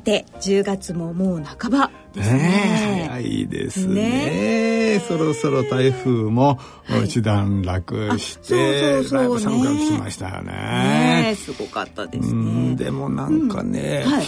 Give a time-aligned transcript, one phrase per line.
[0.00, 2.38] さて10月ももう半ばですね。
[2.38, 4.98] ね早いですね。
[5.06, 6.58] そろそろ台風も
[7.04, 10.52] 一段落して、あそうそうそうだいぶ寒くなってきましたよね。
[10.52, 14.24] ねえすごかったですうんねでもなんかね、はい。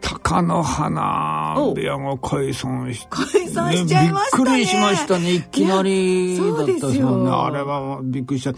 [0.00, 4.44] 貴乃花部屋が解散し解散しちゃいましたね。
[4.44, 7.30] びっくりしましたねいきなりだったですよもんね。
[7.32, 8.52] あれはびっくりした、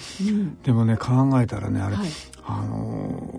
[0.62, 2.08] でもね考えたらねあれ、はい。
[2.44, 3.37] あのー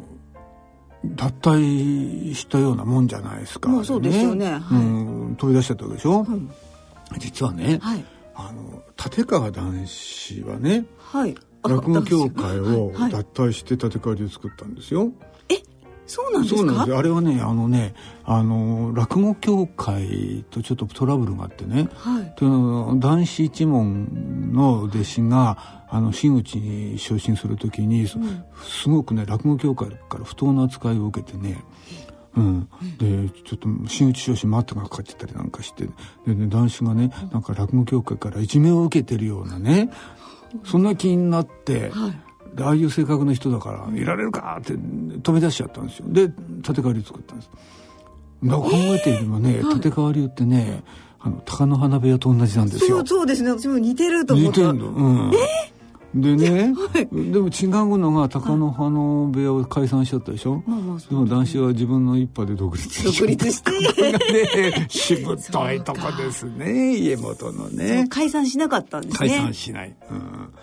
[1.04, 3.70] 脱退したようなもんじゃないですか。
[3.70, 4.52] まあそうですよね。
[4.52, 4.60] はい。
[4.72, 6.26] うん、飛び出しちゃったわけでしょ、
[7.18, 8.06] 実はね、はい。
[8.36, 11.36] あの、立川談志はね、はい。
[11.62, 15.12] あ落語協会を脱退して立川流作ったんですよ。
[16.12, 16.58] そうなんですか？
[16.62, 16.98] そうなんですよ。
[16.98, 17.94] あれはね、あのね、
[18.24, 22.34] あの、落語協会とちょっとトラブルがあってね、はい。
[22.36, 28.18] というのは男子一門の弟子があの真打ちに昇進するときに、す
[28.88, 31.64] ごくね落語協会から不当な扱いを受けてね、
[32.36, 35.88] うん、でちょっと真打ち昇進待ってがかかってたりなんかして
[36.28, 39.90] で、ね、男子がねなんか落語協会からいじめを受けてるようなね
[40.64, 41.90] そんな気になって。
[41.90, 42.30] はい。
[42.56, 44.74] でああいう性格の人だからいられるかって
[45.22, 46.06] 飛び出しちゃったんですよ。
[46.10, 46.34] で
[46.68, 47.50] 立川流作ったんです。
[48.44, 50.84] だから考えてみればね、立川流ってね
[51.20, 52.98] あの貴乃花部屋と同じなんですよ。
[52.98, 53.52] そうそうですね。
[53.52, 54.62] 私も似てると思った。
[54.62, 54.88] 似てんの。
[54.88, 55.32] うん
[56.16, 56.74] でね、
[57.12, 63.72] でも違うのが貴乃花部屋を解散しちゃったでしょ、まあまあでも男子は自分の一派で独立し独立して
[64.74, 68.08] ねしぶといとこですね家元のね。
[68.10, 70.54] 解散しなかったんです解ね散しない、うん、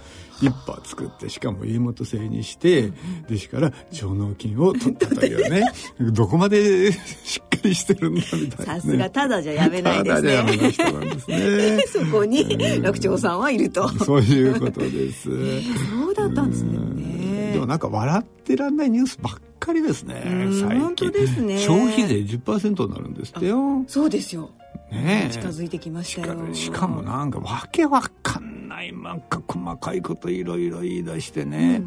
[0.41, 2.93] 一派作ってしかも家元制にして
[3.29, 5.63] ですから上納金を取ったというね
[6.01, 6.93] どこまで
[7.25, 10.23] しっかりしてるんだみたいな、ね、さすがただじゃやめないですね。
[10.23, 11.85] ただでやめない人なんですね。
[11.89, 13.89] そこに楽長さんはいると。
[14.05, 15.25] そういうことです。
[15.31, 17.53] そうだったんですね。
[17.53, 20.81] でもなんか笑ってらんないニュースばっかりですねうん最近。
[20.81, 21.59] 本当ですね。
[21.59, 23.85] 消費税10%になるんですってよ。
[23.87, 24.51] そうですよ
[24.91, 25.33] ねえ。
[25.33, 26.55] 近づいてきましたよ。
[26.55, 31.83] しかもなんかわけわかんないなんか細かいこといろいろ言い出してね、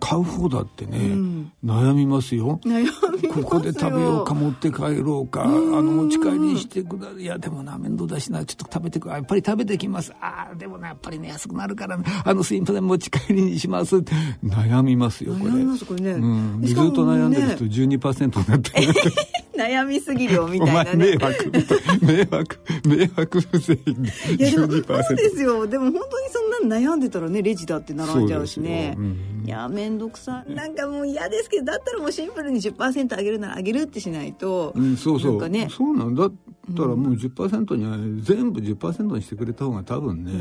[0.00, 1.52] 買う方だってね、ん。
[1.64, 2.60] 悩みますよ。
[3.32, 5.44] ここで食べようか持って帰ろうか。
[5.44, 10.12] あの持ち帰りにしてくだいやでもな面倒だしなちょっと食べてくやっぱり食べてきます。
[10.20, 13.96] ああでもなやっぱりね安くなるから、あのすいません持ち帰りにします。
[14.44, 15.50] 悩みますよこれ。
[15.52, 16.10] 悩みますこれね。
[16.12, 18.94] うん、でずっと悩んでるね人12%になってる
[19.56, 21.16] 悩みすぎるよみたいなね。
[21.20, 21.50] 惑
[22.04, 23.78] 迷惑迷惑不正い
[24.38, 25.66] やでも12%そうですよ。
[25.66, 28.92] でも本当にそんな悩んでたらねレジだって並んじゃうしね。
[28.94, 29.44] そうん。
[29.44, 30.54] いや面倒くさい。
[30.54, 35.68] なんかもう嫌ですけどだったらもうシンプルに10%上げるなら上げるってしないと、うん、そうそう、なんかね。
[35.70, 36.32] そうなんだっ
[36.76, 40.32] たらもう10%には全部10%にしてくれた方が多分ね、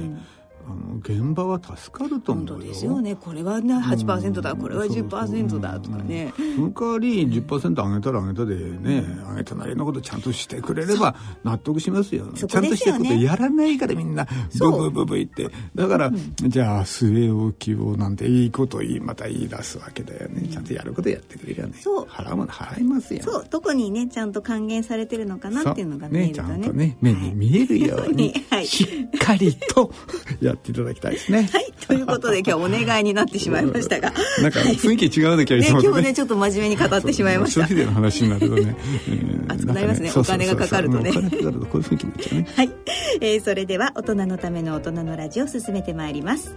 [0.65, 2.53] あの現場は助かると思うよ。
[2.53, 3.15] 本当ですよね。
[3.15, 14.27] これはね8%だ、これは10%だとかね、その代わり10%上げたら上げたでね、上げたなりのことちゃんとしてくれれば納得しますよそちゃんとしてることやらないからみんな
[14.59, 15.47] ブブブブ言って。
[15.75, 20.47] だから、じゃあ据え置きをなんていいことを言いまた言い出すわけだよね。
[20.47, 22.05] ちゃんとやることやってくれりゃねそう。
[22.05, 23.47] 払うもの払いますよそう。
[23.49, 26.47] どこにねちゃんと還元されてるのかなっていうのが見えるとね。
[26.49, 28.67] ちゃんとね目に見えるように、はい。
[28.67, 29.91] しっかりと
[30.41, 31.49] や っていただきたいですね。
[31.51, 31.73] はい。
[31.87, 34.13] ということで今日お願いになってしまいましたが。
[34.41, 35.87] なんか雰囲気違うね今日いね、つもとね。
[35.89, 37.61] 今日ねちょっと真面目に語ってしまいました。
[37.61, 38.75] 消費税の話になるとね、
[39.07, 39.11] え
[39.47, 40.11] ー熱くなりますね。
[40.15, 42.47] お金がかかるとねそうそうそうお金がかかるとこういう雰囲気になっちゃうね。
[42.55, 42.69] はい、
[43.21, 46.55] えーそれでは大人のための大人のラジオを進めてまいります。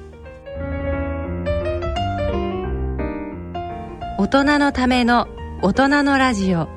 [4.19, 5.29] 大人のための
[5.63, 6.69] 大人のラジオ。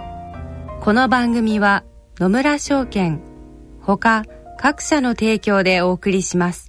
[0.81, 1.83] この番組は
[2.19, 3.21] 野村証券
[3.81, 4.23] ほか
[4.57, 6.68] 各社の提供でお送りします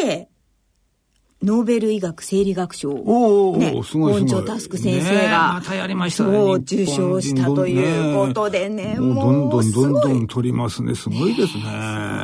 [0.00, 0.28] さて、
[1.42, 4.12] ノーベル医学生理学賞おお、ね、すごいすごい。
[4.20, 10.94] 本庄佑先生ねが、受本賞したということでね、もうどんどんどんどん取りますね。
[10.94, 11.64] すごいですね。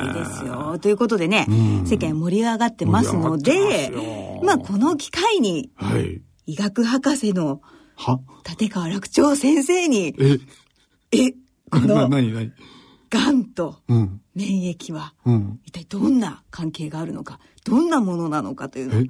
[0.06, 0.78] いいですよ。
[0.80, 3.92] ということでね、うん世間盛り上がってますので
[4.42, 6.22] まあこの機会に、はい。
[6.46, 7.60] 医学博士の
[7.96, 8.20] は？
[8.48, 10.38] 立川楽長先生に、え、
[11.12, 11.32] え、
[11.70, 12.50] こな、の
[13.10, 14.20] がんとうん。
[14.34, 15.60] 免疫は、うん。
[15.66, 19.04] 一体どんな関係があるのか、どんなものなのかというのを、え？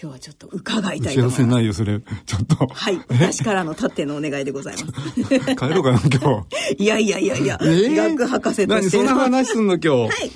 [0.00, 1.40] 今日はちょっと伺いたいと思います。
[1.40, 2.00] 合わせないよ、それ。
[2.24, 2.66] ちょっと。
[2.66, 3.00] はい。
[3.08, 5.24] 私からのたってのお願いでございます。
[5.56, 6.46] 帰ろうかな、今
[6.78, 6.82] 日。
[6.82, 7.64] いやいやいやいや、え？
[7.64, 10.30] ー医学博士として何そんな話すんの、今日？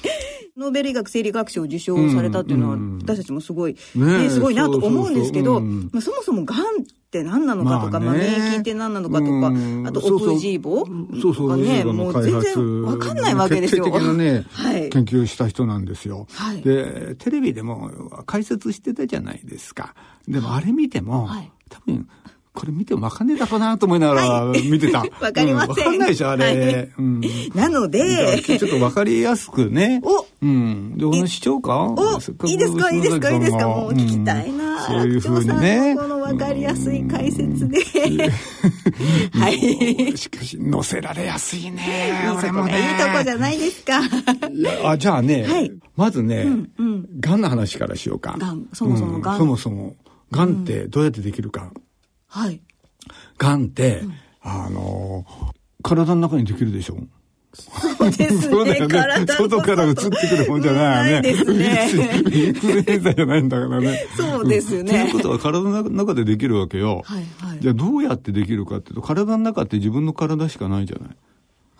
[0.56, 5.60] ノーベル医学生理学賞を受賞されたっていうのは、私たちもすごい、ねすごいなと思うんですけど、
[6.00, 6.64] そもそもがんっ
[7.14, 10.84] て何なのかとか、まあまあね免疫って何なのかとか、うんあとオプジーボ
[11.20, 13.84] そうそう、がね、もう全然わかんないわけですよ。
[13.84, 14.90] 徹底的なね、 はい。
[14.90, 16.26] 研究した人なんですよ。
[16.32, 17.90] はいで、テレビでも
[18.26, 19.94] 解説してたじゃないですか。
[20.26, 22.08] でもあれ見ても、はい多分、
[22.54, 25.00] これ見てもわかんねえだろうなと思いながら見てた。
[25.20, 26.44] わかりませんうわかんないでしょ、あれ。
[26.44, 27.20] はいうん。
[27.52, 30.00] なので、ちょっとわかりやすくね。
[30.04, 30.96] おうん。
[30.96, 32.92] で、お話ししちゃおうかおいいですか？
[32.92, 33.30] いいですか？
[33.32, 33.66] いいですか？
[33.68, 35.94] もう聞きたいうんな、そういうふうに楽ね。
[35.96, 37.78] 長さんのこのわかりやすい解説で。
[39.34, 40.10] はい。
[40.10, 42.22] うんしかし、乗せられやすいね。
[42.22, 42.74] いい俺もね。
[42.78, 44.00] いいとこじゃないですか。
[44.84, 46.46] あじゃあね、はいまずね、
[46.78, 48.36] うんがんの話からしようか。
[48.38, 49.96] がんそもそもがんうそもそも、
[50.30, 51.72] がんってどうやってできるか。
[52.34, 52.60] はい。
[53.38, 54.02] がんって、
[54.42, 55.24] あの、
[55.84, 56.96] 体の中にできるでしょ？
[57.52, 58.88] そうですね。
[58.88, 59.26] ね。
[59.28, 61.30] 外から移ってくるもんじゃないよね。
[61.30, 61.88] ですね。
[62.32, 64.04] インフルエンザじゃないんだからね。
[64.16, 67.02] そうですねということは体の中でできるわけよ。
[67.04, 71.16] はいはいじゃあどうやってできるかっていうと、体の中って自分の体しかないじゃない。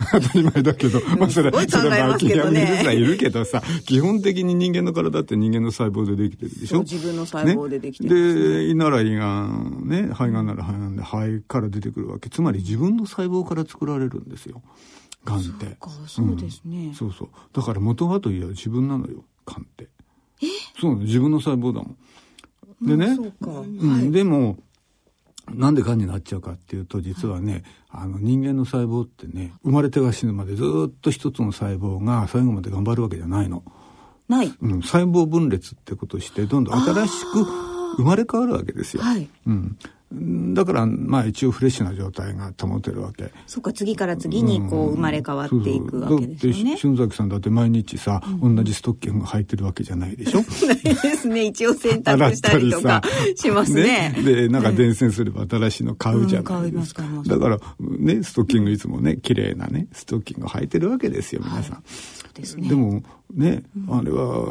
[0.12, 6.80] 当たり前だけど、まあそれ、すごい考えそれはますけどね気がいるさいるけどさ、基本的に人間の体って人間の細胞でできてるでしょ？
[6.80, 12.28] 自分の細胞でできてるんですで、胃なら胃がん、ね、肺がんなら肺がんで肺から出てくるわけ。
[12.28, 14.62] つまり自分の細胞から作られるんですよ。
[15.24, 15.66] がんって。
[15.80, 17.28] かそうですねんそうそう。
[17.52, 19.88] だから元はといえば自分なのよ、がんって。
[20.80, 22.86] そうなの、自分の細胞だもん。
[22.86, 23.60] でね、そうか。
[23.60, 24.58] うん、でも、
[25.52, 33.62] なんで癌になっちゃうかっていうと、実はね、あの人間の細胞ってね、生まれてが死ぬまでずっと一つの細胞が最後まで頑張るわけじゃないの。
[34.28, 34.54] ない。
[34.60, 37.44] うん、細胞分裂ってことして、どんどん新しく
[37.96, 39.02] 生まれ変わるわけですよ。
[39.02, 39.28] はい。
[39.46, 39.78] うん。
[40.54, 43.32] だから、まあ一応フレッシュな状態が保てるわけ。
[43.46, 47.16] そっか、次から次にこう生まれ変わっていくわけですよねそうそうだって。
[47.16, 50.38] 春崎さんだって毎日さ、同じストッキング履いてるわけじゃないでしょ？
[50.38, 50.44] な
[50.74, 51.44] いですね。
[51.46, 53.02] 一応洗濯したりとか
[53.36, 54.14] しますね。
[54.24, 57.02] で、なんか伝染すれば新しいの買うじゃないですか。
[57.02, 61.82] うん買いますだから、ね、ストッキングいつもね、綺麗なね、ストッキング履いてるわけですよ、皆さん。
[61.84, 62.68] そうですね。
[62.68, 63.02] でも、
[63.32, 64.44] ね、あれは、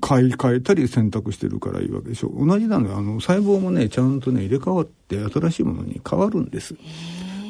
[0.00, 2.32] 買い替えたり選択してるからいいわけでしょ。
[2.36, 2.98] 同じなのよ。
[2.98, 6.74] あの、細胞もね、ちゃんとね、入れ替わって新しいものに変わるんです。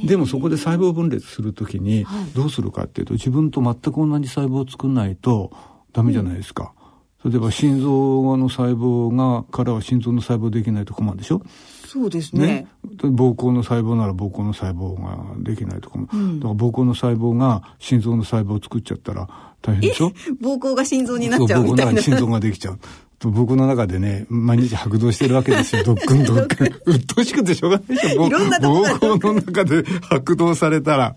[0.05, 5.53] でもそこで細胞分裂するときに、どうするかっていうと、自分と全く同じ細胞を作んないと
[5.93, 6.73] ダメじゃないですか。
[7.25, 11.43] 例えば心臓の細胞が、からは心臓の細胞できないと困るでしょ？
[11.87, 12.67] そうですねね。。
[12.97, 19.29] 膀胱の細胞なら膀胱の細胞ができないとかも、んだから膀胱の細胞が心臓の細胞を作っちゃったら
[19.61, 20.11] 大変でしょ？
[20.41, 21.93] 膀胱が心臓になっちゃうみたいな。
[21.93, 22.79] 中に心臓ができちゃう。
[23.23, 25.85] と膀胱の中でね、毎日拍動してるわけですよ。
[25.85, 26.67] ドックンドックン。
[26.87, 28.27] うっとうしくてしょうがないでしょ。
[28.27, 31.15] いろんなとこが膀胱の中で拍動されたら、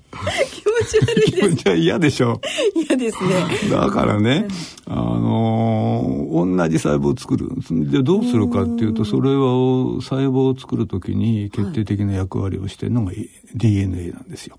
[0.51, 2.39] 気持ち悪い 気持ちは嫌でしょ。
[2.75, 3.69] 嫌ですね。
[3.71, 4.47] だからね、
[4.85, 7.49] あのー同じ細胞を作る。
[7.89, 13.13] で、どうするかっていうと、それを、細胞を作るときに決定的な役割をしてるのが
[13.55, 14.57] DNA なんですよ。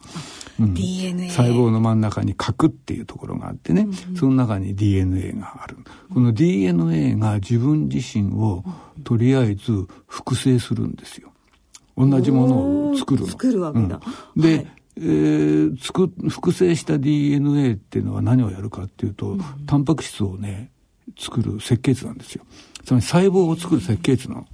[0.60, 3.86] うん DNA 細胞の真ん中に核っていうところがあってね、
[4.18, 5.76] その中に DNA がある。
[6.12, 8.64] この DNA が自分自身を
[9.04, 11.30] とりあえず複製するんですよ。
[11.96, 13.26] 同じものを作るの。
[13.28, 14.00] 作るわけだ
[14.34, 14.66] うんで、はい
[14.98, 19.36] えー作っ複製した DNA っていうのは何をやるかっていうと、
[19.66, 20.70] タンパク質をね、
[21.18, 22.44] 作る設計図なんですよ。
[22.84, 24.46] つまり細胞を作る設計図なの。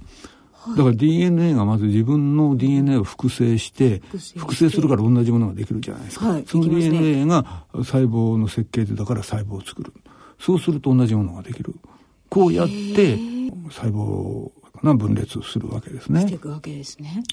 [0.77, 4.01] だから DNA がまず自分の DNA を複製して、
[4.37, 6.29] 複製するから同じものができるじゃないですか。
[6.29, 9.93] はいその DNA が細胞の設計図だから細胞を作る。
[10.39, 11.75] そうすると同じものができる。
[12.29, 13.17] こうやって
[13.69, 14.51] 細胞
[14.83, 16.25] が分裂するわけですね
[16.71, 17.23] ですね。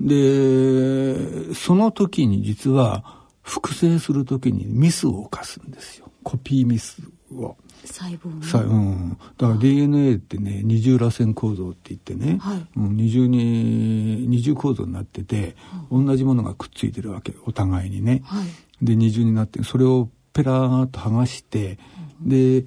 [0.00, 6.10] で、その時に実は複製するときにミスを犯すんですよ。
[6.22, 7.02] コピーミス
[7.32, 7.56] を。
[7.86, 12.66] 細胞さうん、だから DNA ってね二重螺旋構造って言ってね、はい。
[12.76, 15.56] うん二重に二重構造になってて、
[15.90, 18.22] 同じものがくっついてるわけお互いにね。
[18.24, 18.46] はい。
[18.82, 21.78] で二重になってそれをペラーっと剥がして、
[22.20, 22.64] で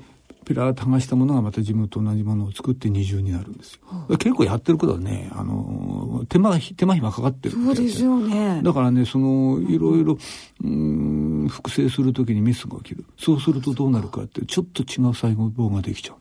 [0.50, 4.18] ペラー剥がしたものがまた自分と同じものを作って二重になるんですよ。
[4.18, 16.16] 結構やってることはねあの手間が手間暇かかってるそうですよねだからねそのいろいろうーん複製するときにミスが起きるそうするとどうなるかってちょっと違う細胞ができちゃう。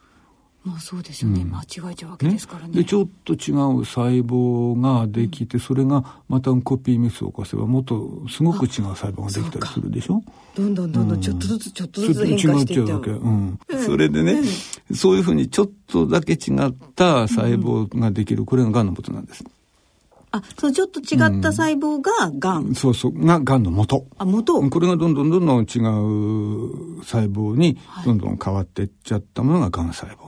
[0.65, 2.75] まあそうですよね、間違えちゃうわけねですからね。
[2.75, 10.23] でちょっと違う細胞ができて、それがまたコピーミスを起こせばもっとすごく違う細胞ができたりするでしょ？
[10.57, 13.59] どんどんどんどんちょっとずつちょっとずつ変化していっちゃうと違うわけ、うん。
[13.87, 14.43] それでね、
[14.93, 19.45] そういうふうにちょっとだけ違った細胞ができる、これががんの元なんです。
[20.33, 23.25] あそのちょっと違った細胞ががん、そうそう。
[23.25, 24.05] ががんの元。
[24.19, 24.61] あ元。
[24.69, 30.09] これがどんどんどんどん違う細胞にどんどん変わっていっちゃったものががん細胞。
[30.11, 30.28] なんです。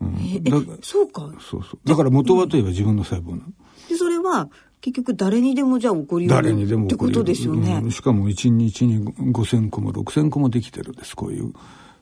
[0.00, 0.16] うん。
[0.36, 1.30] えだからそうか。
[1.40, 1.80] そうそう。
[1.84, 3.42] だから元はといえば自分の細胞なの。
[3.88, 4.48] でそれは
[4.80, 7.90] 結局誰にでもじゃあ起こりうる誰にでもってことですよね、うん。
[7.90, 11.52] しかも1日に5000個も6000個もできてるんですこういう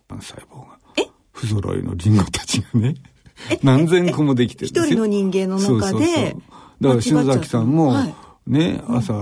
[0.09, 0.79] 細胞が。
[0.99, 1.07] え？
[1.33, 2.95] 不揃いのリンゴたちがね。
[3.63, 6.37] 何千個もで一一人の人間の中で
[6.81, 8.15] だから篠崎さんも、はい。
[8.47, 9.13] ね、朝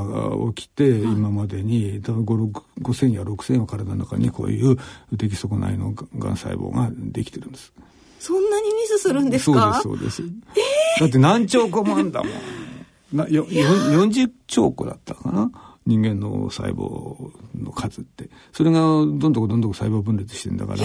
[0.55, 4.77] 起きて今までに多分5 5000や6000は体の中にこういう
[5.13, 7.73] 出来損ないのがん細胞ができてるんです。
[8.25, 9.81] そんなにミスするんですか？
[9.83, 12.33] そうですそうです、だって何兆個もあんだもん。
[13.13, 13.67] なよよ
[14.03, 15.51] 40兆個だったかな？
[15.85, 18.31] 人間の細胞の数って。
[18.55, 20.79] それがどんどんどんどん細胞分裂してんだから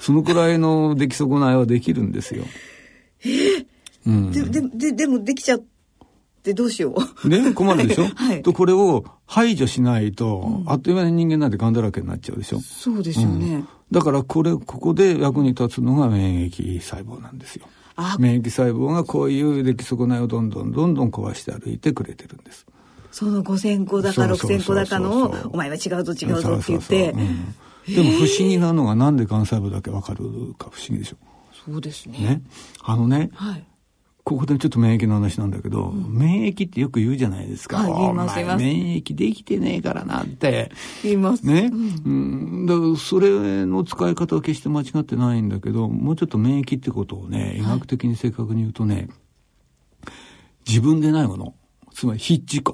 [0.00, 2.44] そのくらいの出来損ないはできるんですよ。
[4.04, 5.62] うん、ででででもできちゃっ
[6.42, 6.94] てどうしよ
[7.24, 7.28] う。
[7.28, 8.42] ね困るでしょ、 はい。
[8.42, 12.60] とこれを排除しないと、あっという間に人間なんてがんだらけになっちゃうでしょ？
[12.60, 17.66] そうですよね、だからこれここで役に立つのが免疫細胞なんですよ。
[17.94, 22.66] あ免疫細胞がこういう出来損ないをどんどんどんどん壊して歩いてくれてるんです。
[23.10, 27.14] その5000個だかそうそうそう6000個だかのをお前は違うぞ違うぞって言って。
[27.86, 31.16] でも不思議なのがなんでがん細胞だけわかるか不思議でしょ？
[31.66, 32.18] そうですね。
[32.18, 32.42] ね。
[32.82, 33.64] あのね、はい
[34.24, 37.78] ここでちょっと免疫の話なんだけど、免疫ってよく言うじゃないですか。
[37.78, 38.62] はい言います言います。
[38.62, 40.70] 免疫できてねえからなって。
[41.02, 41.44] 言います。
[41.44, 49.08] ね、うん、だからそれの使い方は決して間違ってないんだけどもうちょっと免疫ってことをね医学的に正確に言うとね、
[50.68, 51.54] 自分でないもの。
[51.92, 52.64] つまり非自己。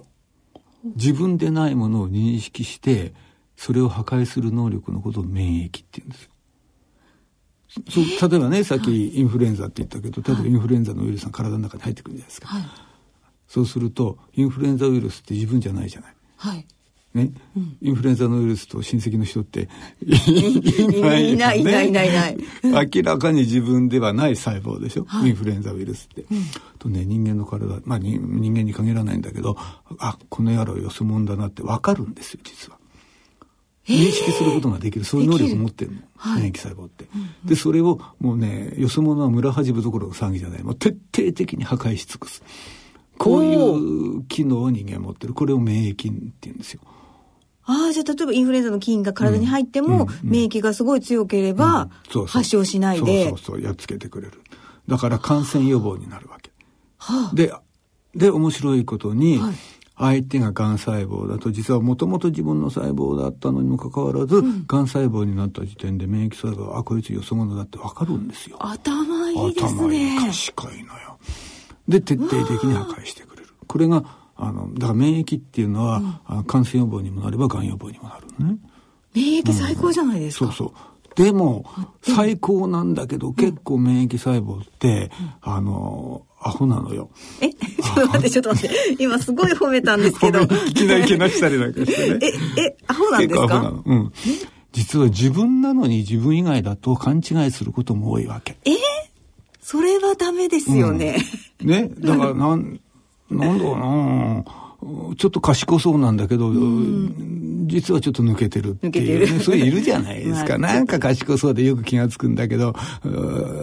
[0.97, 3.15] 自分でないものを認識して
[3.57, 6.31] それを破壊する能力のことを免疫って言うんですよ。
[7.69, 12.63] そう例えばねさっきインフルエンザって言ったけど例えばインフルエンザのウイルスが体の中に入ってくるじゃないですか、はい。
[13.47, 16.15] そうするとインフルエンザウイルスって自分じゃないじゃない。
[16.37, 16.67] はい。
[17.15, 17.33] ね、
[17.81, 19.69] インフルエンザのウイルスと親戚の人って
[20.05, 22.37] いないいないいないいないいない。
[22.95, 26.27] 明らかに自分ではない細胞でしょ、インフルエンザウイルスって。
[26.79, 29.57] とね人間の体、まあ、に人間に限らないんだけど
[29.99, 32.78] あこの野郎よそ者だなって分かるんですよ実は。
[33.89, 35.05] 認識することができる。
[35.05, 36.43] そういう能力を持ってるの、はい。
[36.43, 37.07] 免疫細胞って。
[37.45, 40.63] でそれをもうねよそ者は村八分どころの騒ぎじゃない。
[40.63, 42.43] もう徹底的に破壊し尽くす。
[43.17, 45.35] こういう機能を人間は持ってる。
[45.35, 46.05] これを免疫って
[46.43, 46.81] 言うんですよ。
[47.65, 51.91] ああじゃあ例えばインフルエンザの菌が体に入っても、免疫がすごい強ければ、
[52.27, 53.29] 発症しないで。
[53.29, 53.63] そうそうそう。
[53.63, 54.41] やっつけてくれる。
[54.87, 56.51] だから感染予防になるわけ、
[56.97, 57.35] はあ。
[57.35, 57.53] で
[58.15, 59.55] で面白いことに、はい
[59.99, 68.57] 相手ががん細胞だと実はもともと自分の細胞だったのにもかかわらず、がん細胞になった時点で免疫細胞はあこいつよそ者だってわかるんですよ。
[68.61, 70.05] 頭いいです頭いい。
[70.05, 71.19] ね賢いのよ。
[71.89, 73.49] で徹底的に破壊してくれる。
[73.67, 74.05] これが
[74.37, 78.59] あのだから免疫っていうのは、あ感染予防にもなればがん予防にもなるのね。
[79.15, 80.73] 免疫最高じゃないですか、そうそう。
[81.17, 81.65] でも、
[82.03, 87.11] 最高なんだけど、結構免疫細胞って、あの、アホなのよ。
[87.41, 87.51] え？
[88.07, 92.19] 待ってちょっと待って今すごい褒めたんですけどいきなりけなしたりなんかしてね。
[92.57, 93.41] ええアホなんですか？
[93.43, 93.83] 結構アホなの。
[93.85, 94.13] うん。
[94.73, 98.57] 実は自分なのに自分以外だと勘違いすることも多いわけ。
[98.65, 98.71] え？
[99.61, 101.19] それはダメですよね、
[101.61, 101.91] ね？
[101.99, 102.81] だから、なん、
[103.31, 104.45] なんだろうな
[105.17, 106.53] ちょっと賢そうなんだけど、
[107.67, 109.39] 実はちょっと抜けてるっていう、ね。
[109.43, 110.57] それいるじゃないですか。
[110.59, 112.77] まあなんか賢そうでよく気がつくんだけど、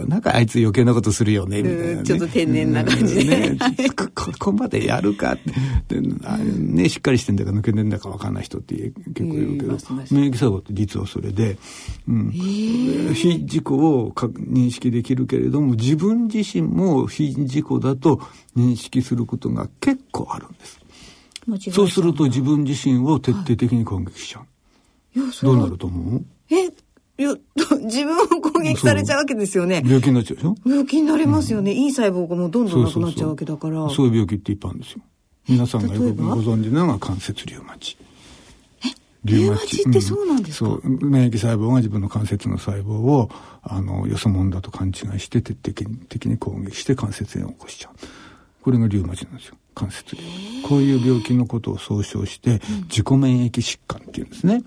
[0.08, 1.92] なんかあいつ余計なことするよね、みたいな、ね。
[1.92, 3.58] うんちょっと天然な感じでうんね、
[3.96, 5.38] こここまでやるかっ
[5.88, 8.74] て、ね、しっかりしてんだか抜けてんだか分かんない人って
[9.14, 9.78] 結構いるけど
[10.10, 11.56] 免疫細胞って実はそれで、
[12.06, 18.20] うん、非自己をか認識できるけれども、自分自身も非自己だと
[18.54, 20.85] 認識することが結構あるんです。
[21.72, 25.20] そうすると自分自身を徹底的に攻撃しちゃう。
[25.20, 26.24] はどうなると思う？
[26.50, 26.66] え
[27.18, 27.34] いや
[27.82, 29.82] 自分を攻撃されちゃうわけですよね。
[29.84, 30.54] 病気になっちゃうでしょ？
[30.66, 33.88] 病気になりますよね、いい細胞がもうどんどんなくなっちゃうわけだから。
[33.90, 35.00] そういう病気っていっぱいあるんですよ。
[35.48, 37.96] 皆さんがよくご存知なのが関節リウマチ。
[39.24, 40.70] リウマチってそうなんですか？
[40.70, 41.06] そう。
[41.06, 43.30] 免疫細胞が自分の関節の細胞を
[43.62, 47.92] あのよそ者だと勘違いして徹底的に攻撃して関節炎を起こしちゃう
[48.66, 50.16] これがリウマチなんですよ関節
[50.68, 54.64] こういう病気のことを総称して自己免疫疾患っていうんですね、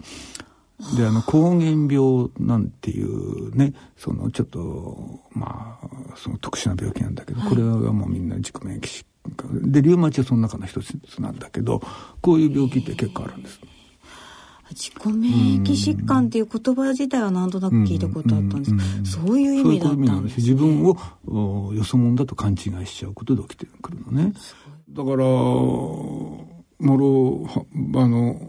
[0.96, 9.04] であの膠原病なんていうねそのちょっとまあその特殊な病気なんだけど、これはもうみんな自己免疫疾
[9.36, 9.70] 患。
[9.70, 11.82] でリウマチはその中の一つなんだけど
[12.22, 13.60] こういう病気って結構あるんです。
[14.72, 20.98] 自己免疫疾患っていう言葉自体はなんとなく聞いたことあったんです、うんうんうんそういう意味だったんですね、自分を
[21.28, 24.34] およそ者だと勘違いしちゃうことで起きてくるのね。
[24.92, 26.48] だから、も
[26.80, 28.40] ろ、はあの、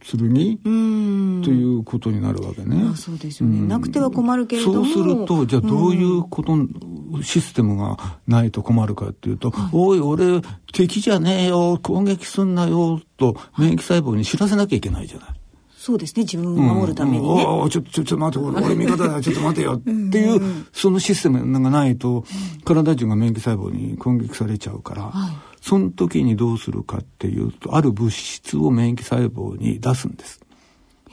[0.00, 1.42] 剣うん。
[1.44, 2.88] ということになるわけね。
[2.92, 4.84] あそうですよね、なくては困るけれども。
[4.86, 6.56] そうすると、じゃあどういうこと、
[7.22, 10.40] システムがないと困るかっていうと、おい、俺、
[10.72, 15.39] 敵じゃねえよ、攻撃すんなよ、と免疫細胞に知らせなきゃいけないじゃない。
[15.80, 16.24] そうですね。
[16.24, 17.50] 自分を守るためにね、うん。
[17.62, 19.72] おーちょっと、ちょっと待って、俺俺味方だ、 ちょっと待てよ。
[19.78, 22.24] っていう、そのシステムがないと、
[22.66, 25.10] 体中が免疫細胞に攻撃されちゃうから、
[25.62, 30.40] その時にどうするかっていうと、ある物質を免疫細胞に出すんです。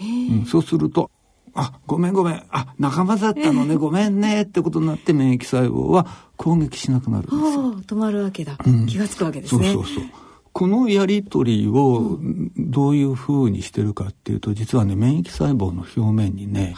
[0.01, 0.03] う
[0.41, 0.45] ん。
[0.45, 1.09] そうすると、
[1.53, 4.41] あ、ごめんごめん、あ、仲間だったのね、 ごめんね。
[4.41, 6.05] ってことになって免疫細胞は
[6.35, 7.73] 攻撃しなくなるんですよ。
[7.87, 9.71] 止まるわけだ、気がつくわけですね。
[9.71, 10.26] そうそうそう。
[10.57, 12.17] このやり取りを
[12.57, 16.73] どういうふうにしてるかっていうと、実はね、免疫細胞の表面にね、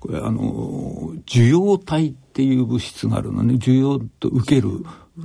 [0.00, 4.68] これあの、受容体っていう物質があるのね、受容と受ける、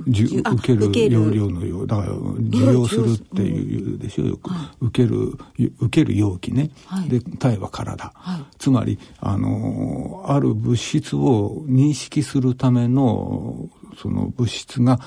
[0.06, 4.52] 受ける容量のよう、だから受容するっていうでしょ、よく。
[4.80, 5.34] 受ける、
[5.78, 6.70] 受ける容器ね。
[6.86, 8.10] はいで、体は体。
[8.14, 13.68] はいつまり、あの、ある物質を認識するための、
[14.00, 14.98] その物質が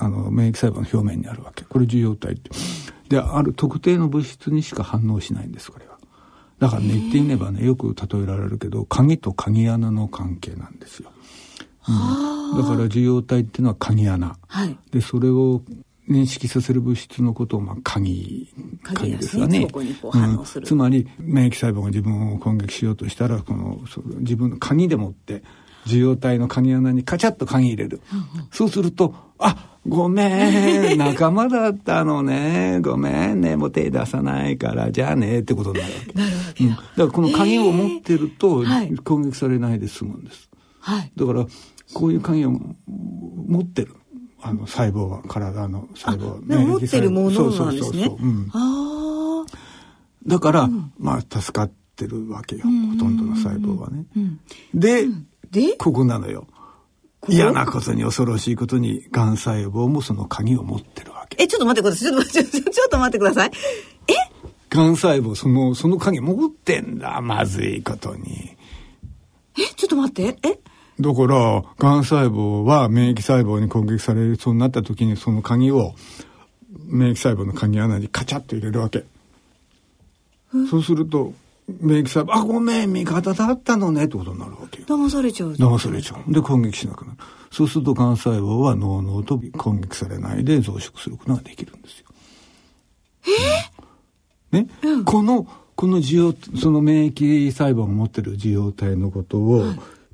[0.00, 1.64] あの免疫細胞の表面にあるわけ。
[1.64, 2.50] これ受容体って。
[3.08, 5.98] である特定の物質にしか反応しないんですこれは。
[6.58, 11.10] だからね言ってみればねよく例えられるけど鍵と鍵穴の関係なんですよ、
[11.88, 11.92] う
[12.56, 12.62] ん。
[12.62, 14.78] だから受容体っていうのは鍵穴、はい。
[14.90, 15.62] でそれを
[16.08, 19.66] 認識させる物質のことをまあ鍵鍵ですよね。
[20.64, 25.42] つまり免疫細胞が自分を攻撃しようとしたらこのそ自分の鍵でもって
[25.86, 28.00] 受容体の鍵穴にカチャッと鍵入れる、
[28.50, 32.80] そうするとあごめん 仲間だったのね。
[32.82, 36.12] ごめんねもう手出さないからじゃあねってことになるわけ。
[36.12, 36.76] なるわけだ、うん。
[36.76, 38.94] だからこの鍵を持ってるとはい。
[38.96, 41.12] 攻撃されないで済むんです、はい。
[41.16, 41.46] だから
[41.94, 42.52] こういう鍵を
[43.46, 43.94] 持ってる。
[44.42, 47.90] あの細胞は体の細胞でも持ってるものなんですね。
[47.90, 48.16] そうそうそうそう。
[48.22, 48.50] うん。
[48.52, 49.58] ああ
[50.26, 54.04] だから、まあ助かってるわけよ、ほとんどの細胞はね、
[54.74, 55.06] で、
[55.50, 55.76] で？
[55.76, 56.46] ここなのよ。
[57.20, 61.42] こ嫌なことに恐ろしいことにがん細胞もその鍵を持ってるわけ。
[61.42, 62.12] えちょっと待ってください。
[62.12, 63.50] ちょっと待ってちょっと待ってください。
[64.70, 68.56] がん細胞そのその鍵持ってんだまずいことに。
[69.58, 70.48] えちょっと待って。
[70.48, 70.58] え？
[71.00, 75.94] だから、がん細胞は免疫細胞に攻撃されそうになった時にその鍵を
[76.86, 79.04] 免疫細胞の鍵穴にカチャッと入れるわけ。
[80.70, 81.32] そうすると、
[81.80, 84.86] 免疫細胞、あ、ごめん、味方だったのねってことになるわけよ。
[84.86, 86.32] 騙されちゃう騙されちゃう。
[86.32, 87.18] で、攻撃しなくなる。
[87.50, 92.06] そうすると、がん細胞は脳々と攻撃されないで増殖することができるんですよ。
[94.52, 94.66] ね、
[95.04, 99.64] この、この受容、その免疫細胞が持ってる受容体のことを、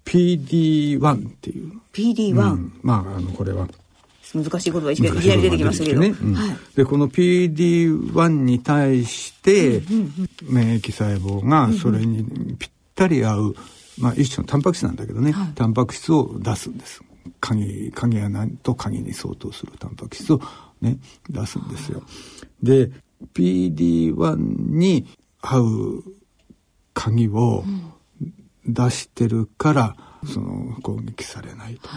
[0.04, 1.72] PD1 っていう。
[1.92, 3.68] PD1、うんまあ、あの、これは。
[4.34, 6.08] 難しい言葉いきなりいきなり出てきましたけど、ね。
[6.08, 6.34] うん。
[6.34, 6.56] はい。
[6.74, 9.82] でこの PD1 に対して
[10.42, 12.24] 免疫細胞がそれに
[12.58, 13.54] ぴったり合う、
[13.98, 17.02] まあ、一種のタンパク質なんだけどね、タンパク質を出すんです。
[17.40, 20.40] 鍵鍵穴と鍵に相当するタンパク質を
[20.80, 22.02] ね出すんですよ。
[22.62, 22.90] で
[23.34, 24.36] PD1
[24.70, 25.06] に
[25.40, 26.04] 合う
[26.94, 27.64] 鍵を
[28.66, 31.88] 出してるから、その攻撃されないと。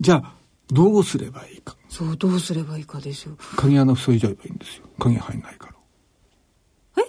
[0.00, 0.37] じゃあ
[0.72, 1.76] どうすればいいか。
[1.88, 4.84] そうどうすればいいかですよ鍵穴塞いじゃえばいいんですよ。
[4.98, 5.68] 鍵入んないか
[6.96, 7.02] ら。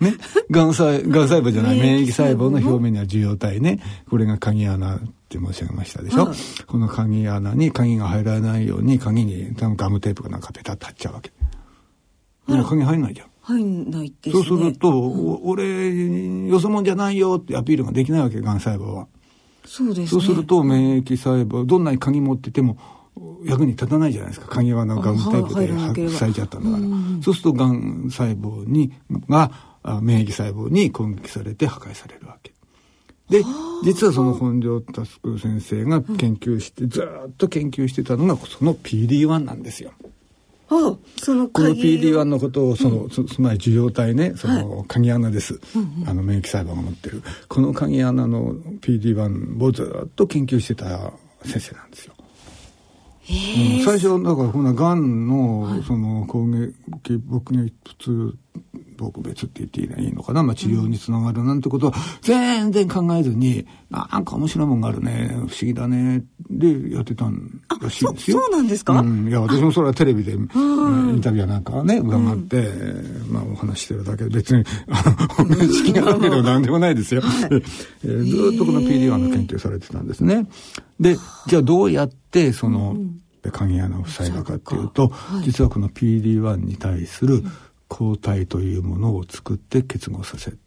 [0.00, 0.04] え？
[0.04, 0.14] ね？
[0.50, 3.80] がん細、 がん細胞じゃない、免疫細胞の表面には受容体ね。
[4.08, 6.26] これが鍵穴って申し上げましたでしょ？
[6.26, 11.30] はいこの鍵穴に鍵が入らないように、鍵に多分ガムテープかなんかペタッと貼っちゃうわけ。
[12.48, 13.28] でも鍵入んないじゃん。
[13.42, 19.06] 入んないですねそうすると、お俺、よそもんじゃないよってアピールができないわけ、がん細胞は。
[19.72, 20.06] そうですね。
[20.08, 22.76] そうすると免疫細胞、どんなに鍵持ってても
[23.44, 24.48] 役に立たないじゃないですか。
[24.48, 25.54] 鍵はなんかタイプ
[25.94, 26.82] で塞いちゃったんだから、
[27.22, 28.92] そうするとがん細胞に
[29.28, 29.52] が
[30.02, 32.52] 免疫細胞に攻撃されて破壊されるわけ。
[33.28, 33.44] で
[33.84, 39.92] 実はその本庄佑先生が研究して、ずっと研究してたのがその PD-1 なんですよ。
[40.70, 45.62] あそのこの PD-1 のことをその、うん、つまり受容体ねその鍵穴です、はい
[46.06, 47.22] あの免疫細胞が持ってる。
[47.48, 51.12] この鍵穴の PD-1 をずっと研究してた
[51.44, 52.14] 先生なんですよ。
[53.30, 56.74] うん、最初だからこんながんのその攻撃
[57.28, 57.72] 撲撃
[59.00, 68.40] 撲別って言っていいのかな、まあ、治療につながるなんてことは全然考えずに、なんか面白いもんがあるね、不思議だね、でやってたんらしいんですよ。
[68.40, 70.48] そうなんですか、うん、いや、私もそれはテレビで、イン
[71.22, 74.64] タビューなんかね、伺って、うん、まあお話してるだけで、別に、
[75.48, 77.22] 面識があるわけでも何でもないですよ。
[77.22, 77.48] はい、
[78.04, 80.46] えー、ずっとこの PD-1 の研究されてたんですね。
[80.98, 82.96] で、じゃあどうやって、その、
[83.52, 87.42] 鍵穴を塞いだかっていうと、はい、実はこの PD-1 に対する
[87.90, 90.58] 抗体というものを作って結合させる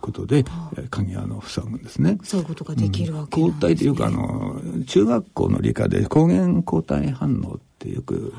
[0.00, 0.44] ことで、
[0.90, 2.18] 鍵穴を塞ぐんですね。
[2.22, 8.32] そういうことができるわけ、ねうん、抗体というかあの中学校の理科で抗原抗体反応ってよく。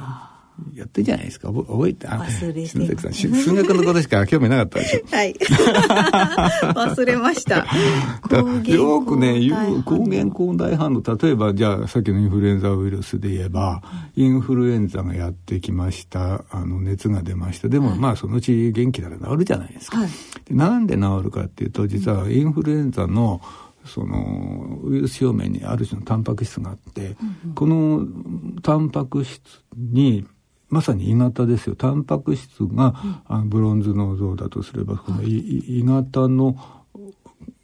[0.56, 1.48] はあやってじゃないですか。
[1.48, 5.16] 覚えて忘れてさん数学のことしか興味なかったでしょ。
[5.16, 5.34] はい。
[6.94, 7.66] 忘れました。
[8.72, 9.40] よくね
[9.86, 13.82] 抗原抗体反応例えばじゃあさっきのインフルエンザウイルスで言えば、
[14.16, 16.44] インフルエンザがやってきました。
[16.52, 17.70] あの熱が出ました。
[17.70, 20.10] でも、はい、まあそのうち元気なら治るじゃないですか、はい、
[20.46, 23.42] でなんで治るかっていうと実はインフルエンザの
[23.86, 29.42] そのウイルス表面にある種のタンパク質があって、うんうん、このタンパク質
[29.76, 30.26] に
[30.74, 31.76] まさに鋳型ですよ。
[31.76, 32.96] タンパク質が、
[33.28, 36.58] あのブロンズの像だとすればこの鋳型の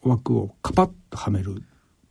[0.03, 1.63] 枠をカパッとはめる。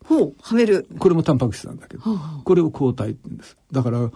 [0.05, 0.89] ほうはめる。
[0.99, 2.03] これもタンパク質なんだけど、
[2.45, 3.57] これを抗体って言うんです。
[3.71, 4.11] だから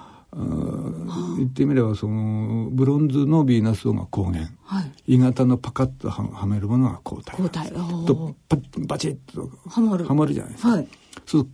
[1.37, 7.71] 言ってみればそのブロンズのヴィーナス像が抗原、はい、鋳型のパカッとはめるものが抗体抗体。
[8.07, 10.07] とパバチッとはまる。
[10.07, 10.89] はまるじゃないですか、はい、
[11.27, 11.49] そう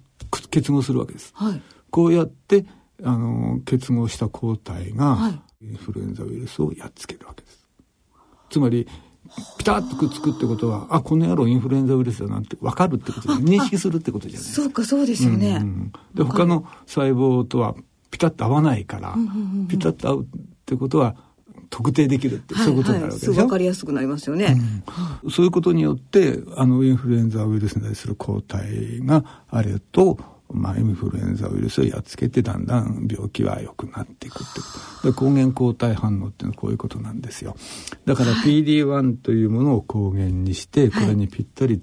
[0.50, 2.66] 結合するわけです、はい、こうやって
[3.04, 7.66] あの結合した抗体が、インフルエンザウイルスをやっつけるわけです。
[8.50, 8.87] つまり
[9.58, 14.46] ピタッとくっつくってことはあこの野郎インフルエンザウイルスだなんて分かるってことで認識するってことじゃない。
[14.46, 14.62] ですか。
[14.62, 15.48] そうかそうですよね。
[15.48, 17.74] うんうん、で他の細胞とは
[18.11, 19.14] ピタッと合わないから、
[19.68, 20.26] ピタッと合うっ
[20.64, 21.14] てことは
[21.70, 24.56] 特定できるって、そういうことになるわけでしょ、はい、分かりやすくなりますよね、
[25.22, 30.18] うん、そういうことによってあのインフルエンザウイルスに対する抗体があると
[30.50, 34.66] まあ、インフルエンザウイルスをやっつけてだんだん病気は良くなっていくってこ
[35.02, 35.08] と。
[35.08, 37.54] で抗原抗体反応っていうのはこういうことなんですよ。
[38.06, 41.82] だから PD-1 というものを抗原にしてこれにぴったり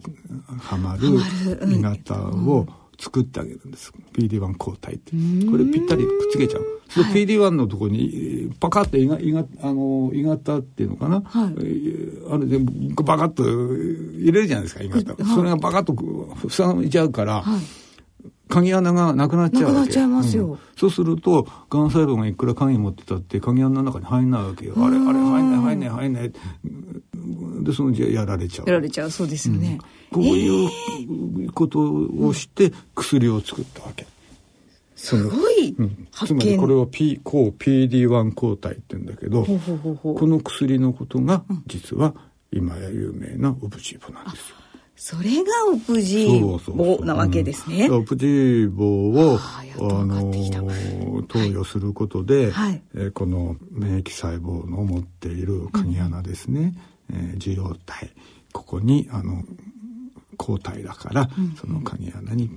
[0.60, 1.20] はまる
[1.68, 2.66] 鋳型を
[3.00, 3.94] 作ってあげるんです。
[4.14, 5.12] PD-1 抗体って。
[5.12, 6.66] これぴったりくっつけちゃう。
[6.90, 11.54] その PD-1 のところにパカッと鋳型あの鋳型っていうのかな、はい、
[12.32, 12.60] あれで
[13.04, 17.85] バカッと入れるじゃないですか鋳型、それがバカッと塞いちゃうから、はい
[18.48, 20.00] 鍵穴がなくなっちゃうわけ。
[20.00, 24.74] うん、そうするとがん細胞がいくら鍵持ってたって鍵穴の中に入んないわけよ。
[24.78, 26.34] あれあれ入んない入んない入んない。
[27.64, 28.70] でそのうちやられちゃう。
[28.70, 29.12] やられちゃう。
[29.12, 29.80] そうですよね、
[30.12, 31.80] うん、こういうこと
[32.20, 34.06] をして薬を作ったわけ、
[34.96, 42.14] すごい、うん、つまりこれは、P、抗 PD-1 抗体って言うんだけどこの薬のことが実は
[42.52, 44.56] 今や有名なオブジーボなんですよ。
[44.96, 47.90] それがオプジーボなわけですね。
[47.90, 49.62] オプジーボを、あ
[50.06, 50.32] の
[51.28, 56.76] 投与することで、はい、えー、この免疫細胞の持っている鍵穴ですね、
[57.10, 58.10] うん、えー、受容体。
[58.54, 59.44] ここにあの
[60.38, 62.50] 抗体だから、うん、その鍵穴に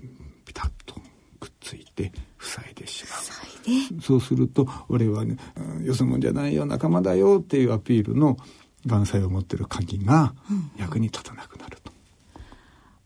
[0.44, 0.94] ピタッと
[1.40, 4.00] くっついて塞いでしまう。
[4.00, 5.36] そうすると俺はね、
[5.82, 8.38] よそ者じゃないよ仲間だよっていうアピールの
[8.86, 10.34] がん細胞を持ってる鍵が
[10.76, 11.76] 役に立たなくなる。
[11.76, 11.77] と。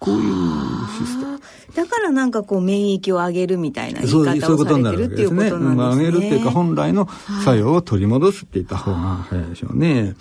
[0.02, 0.32] こういう
[0.98, 1.40] システム。
[1.76, 4.18] だからなんかこう免疫を上げるみたいな言い方
[4.54, 6.10] をされてるっていうことなんですね。
[6.10, 7.08] 上げるっていうか本来の
[7.44, 10.16] 作用を取り戻すって言った方が早いでしょうね。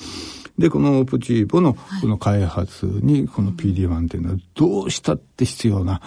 [0.60, 6.00] で、このオプチーボのこの開発にこの PD-1 っていうのはどうしたって必要な、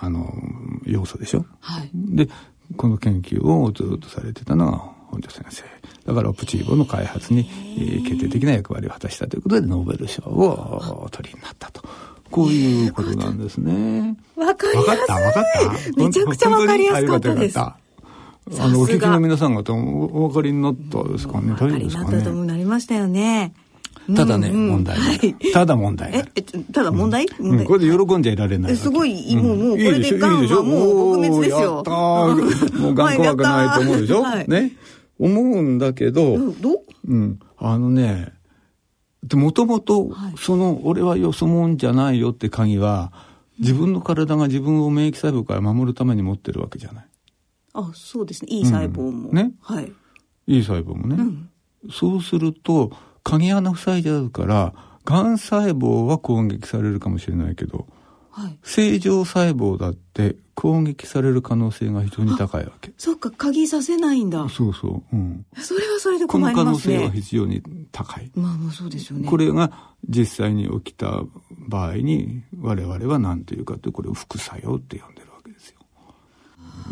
[0.00, 0.32] あの、
[0.84, 1.44] 要素でしょ。
[1.60, 2.28] はい、で、
[2.76, 4.78] この研究をずっとされてたのが
[5.08, 5.64] 本庄先生。
[6.06, 7.44] だからオプチーボの開発に、
[8.06, 11.82] 決定的な役割を果たしたということでノーベル賞をお取りになったと。
[12.34, 14.16] こういうことなんですね。
[14.34, 14.88] わかります。
[14.88, 15.06] わかっ
[15.94, 17.56] ためちゃくちゃわかりやすかったです。
[17.60, 17.76] あ
[18.50, 21.52] の、お聞きの皆さん方もお分かりになったですかね。
[21.52, 22.08] 大丈夫ですかね。
[22.08, 23.54] お分かりになったとなりましたよね。
[24.16, 24.56] ただね、うん。
[24.56, 25.04] うん問題が。
[25.04, 25.52] あるはい。
[25.52, 27.64] ただ問題ええただ問題、問題うん。
[27.66, 31.82] これで喜んじゃいられないすごいもうもうこれでガンはもう撲滅ですよ。
[31.84, 32.82] たー。
[32.82, 34.72] もうガン怖くないと思うでしょ、ね？
[35.20, 38.32] 思うんだけど、うん、あのね、
[39.24, 43.12] で、もともと、その、俺はよそもんじゃないよって鍵は、
[43.58, 47.06] 自分の体が自分を免疫細胞から守るために持ってるわけじゃない。
[47.72, 48.50] あそうですね。
[48.50, 49.34] いい細胞も、うん。
[49.34, 49.52] ね。
[49.60, 49.92] はい。
[50.46, 51.16] いい細胞もね。
[51.90, 57.86] そうすると、鍵穴塞いじゃうから、癌細胞は攻撃されるかもしれないけど、
[58.34, 62.92] はい正常細胞だって攻撃される可能性が非常に高いわけ。
[62.96, 65.16] そっか鍵させないんだそうそう。
[65.16, 65.46] うん。
[65.56, 68.30] それはそれでこの困り可能性はますね非常に高い。
[68.34, 69.70] まあまあそうですよねこれが
[70.08, 75.80] 実際に起きた場合に我々は何て言うかというこれを副作用って呼んでるわけですよ。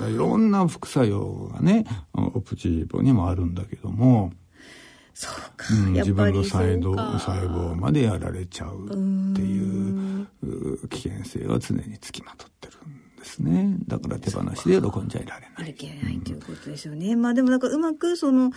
[0.08, 4.32] いろんな副作用がねオプチーボにもあるんだけども、
[5.14, 8.94] そうか、自分の細胞細胞までやられちゃうって
[9.42, 13.76] いうう危険性は常につきまとってるんですね。
[13.86, 15.70] だから手放しで喜んじゃいられない。
[15.70, 17.14] いけないということですよね。
[17.14, 18.50] まあでもなんかうまくその、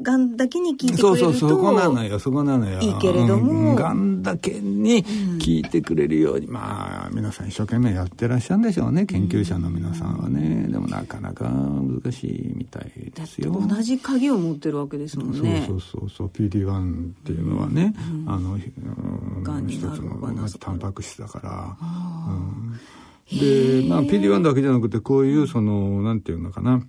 [0.00, 1.32] がんだけに聞いてくそうれると。
[1.34, 2.18] そうそこなのよ。
[2.18, 2.80] そこなのよ。
[2.80, 3.70] いいけれども。
[3.70, 3.76] うん。
[3.76, 5.04] がんだけに
[5.38, 9.06] 聞いてくれるように、まあ皆さん一生懸命やってらっしゃるんでしょうね。
[9.06, 10.68] 研究者の皆さんはね。
[10.68, 13.52] でもなかなか難しいみたいですよ。
[13.52, 15.64] 同じ鍵を持ってるわけですもんね。
[15.66, 16.26] そうそうそうそう。
[16.28, 17.94] PD1 っていうのはね、
[18.26, 18.62] あの、うん
[19.68, 21.76] 一つのがのタンパク質だから、
[22.28, 22.80] うん
[23.30, 26.86] で、まあ PD1 だけじゃなくてこういうそのなんていうのかな。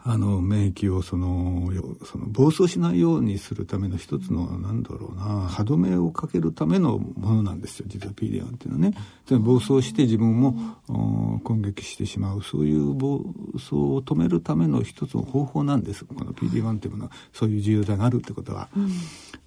[0.00, 5.48] あの免疫をそのよその暴走しないようにするための一つのなんだろうな。
[5.48, 7.86] 歯止めをかけるためのものなんですよ。
[7.88, 8.96] 実は PD1 っていうのはね。
[9.26, 10.56] つまり暴走して自分も
[10.88, 12.42] お攻撃してしまう。
[12.42, 13.18] そういう暴
[13.54, 16.06] 走を止めるための一つの方法なんです。
[16.06, 17.10] この PD1 っていうものは。
[17.34, 18.70] そういう自由体があるってことは、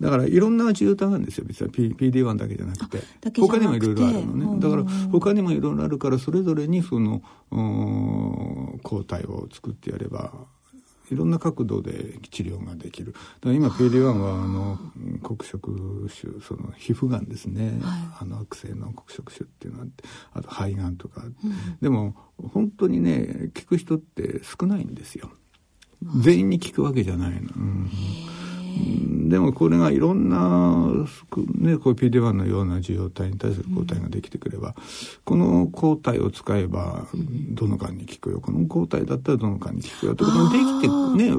[0.01, 3.03] だからいろんな自由体があるんですよ実は P- PD1 だけじゃなくて。
[3.21, 3.59] だけじゃなくて。
[3.59, 10.33] 他にもいろいろあるのね、うんだから他にもいろいろあるからそれぞれにそのうん抗体を作ってやれば
[11.11, 13.11] いろんな角度で治療ができる。
[13.11, 14.79] だから今 PD1 はあの
[15.21, 17.79] 黒色種その皮膚がんですね、
[18.19, 21.23] あの悪性の黒色種っていうのがあってあと肺がんとか、
[21.81, 22.15] でも
[22.53, 25.29] 本当にね効く人って少ないんですよ。
[26.21, 27.37] 全員に効くわけじゃないの。
[27.55, 27.61] うん。
[27.61, 27.89] うん
[29.29, 30.88] でもこれがいろんな、
[31.55, 34.75] ね、こういう PD1 のような受容体に対する抗体ができてくれば、
[35.23, 37.07] この抗体を使えば
[37.51, 38.41] どのがんに効くよ。
[38.41, 41.31] この抗体だったらどのがんに効くよってことができてね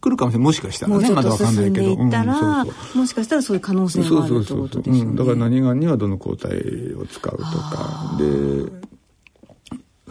[0.00, 1.86] 来るかもしれないもしかしたらねまだわかんないけど。
[1.86, 5.00] そうそうもしかしたらそういう可能性があるってことですよね。
[5.02, 6.50] うん、だから何がんにはどの抗体
[6.94, 8.16] を使うとか。
[8.18, 8.84] で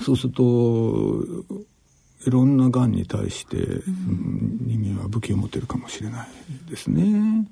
[0.02, 1.24] そうすると
[2.26, 6.28] いろんながんに対して、うん人間は武器を持ってるかもしれない
[6.70, 7.04] ですね。
[7.04, 7.48] うん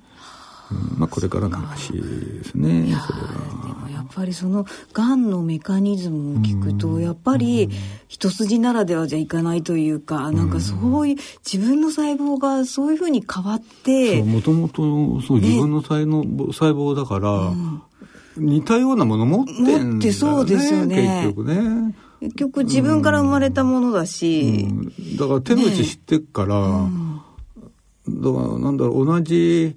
[0.98, 2.00] まあこれからの話で
[2.46, 2.96] すね。
[3.06, 3.90] それは。
[3.92, 7.70] やっぱりそのがんのメカニズムを聞くとやっぱり
[8.08, 17.54] 一筋ならではじゃいかないというかなんかそういう自分の細胞がそういうふうに変わってもともとそう、自分の細胞細胞だから、
[18.38, 19.84] 似たようなもの持ってんだよね。
[19.86, 21.96] 持ってそうですよね結局ね。
[22.22, 25.18] 結局自分から生まれたものだし、うん。
[25.18, 26.88] だから手の内知ってっから、だか
[28.08, 29.76] らなんだろう同じ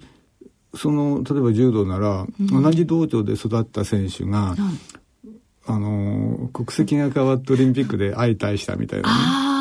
[0.75, 4.55] その例えば柔道なら、同じ道場で育った選手が、
[5.67, 9.15] あの国籍が変わってオリンピックで相対したみたいなね、
[9.49, 9.55] うん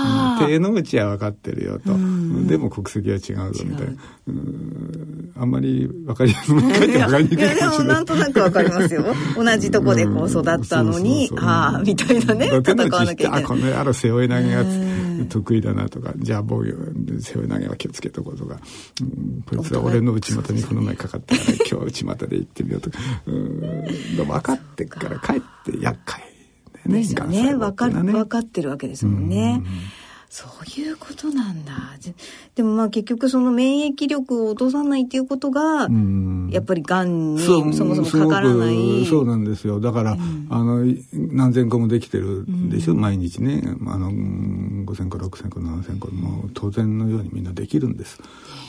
[0.47, 1.93] 手の内は分かってるよと、
[2.47, 3.93] でも国籍は違うぞみたいな、
[4.29, 4.33] う。
[4.33, 5.33] ん。
[5.37, 9.05] あんまり分かりやすく書いて分かりにくいいやでかもしれなんとなくわかりますよ。
[9.37, 12.47] 同じとこでこう育ったのに、ああみたいなね。
[12.47, 13.45] 戦わなきゃいけない。
[13.45, 14.64] この野郎背負い投げが
[15.29, 18.59] 得意だなとかじゃあ防御背負い投げは気をつけとこうとか、
[19.00, 26.20] うんこいつは俺の内股にこの前かかったから 今日内股で行ってみようとかうん分かってっからかえって厄介
[26.72, 27.37] だよねですよね。
[27.37, 29.62] がん細胞わか分かってるわけですもんね。
[30.35, 31.73] そういうことなんだ。
[32.01, 32.12] じ
[32.57, 36.49] でもまあ結局その免疫力を落とさないっていうことが、ん。
[36.51, 39.07] やっぱりがんにそもそもかからない。
[39.07, 39.79] そうなんですよ。
[39.79, 40.16] だから、
[40.51, 43.62] あの何千個もできてるでしょ、毎日ね。
[43.87, 48.18] あのうん5,000個6,000個7,000個もう当然のようにみんなできるんです。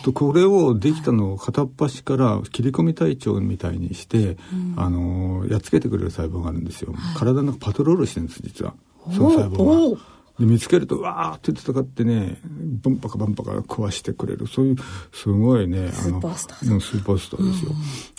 [0.03, 4.37] とこれをできたのを片っ端から切り込み隊長みたいにして、
[4.77, 6.93] あのやっつけてくれる細胞があるんですよ。
[7.17, 8.75] 体の中パトロールしてるんです実は。
[9.11, 10.14] その細胞が。
[10.39, 14.47] で見つけるとわーって戦ってねバンパカバンパカ壊してくれる。
[14.47, 14.75] そういう
[15.13, 17.71] すごいねあのスーパースターパースターですよ。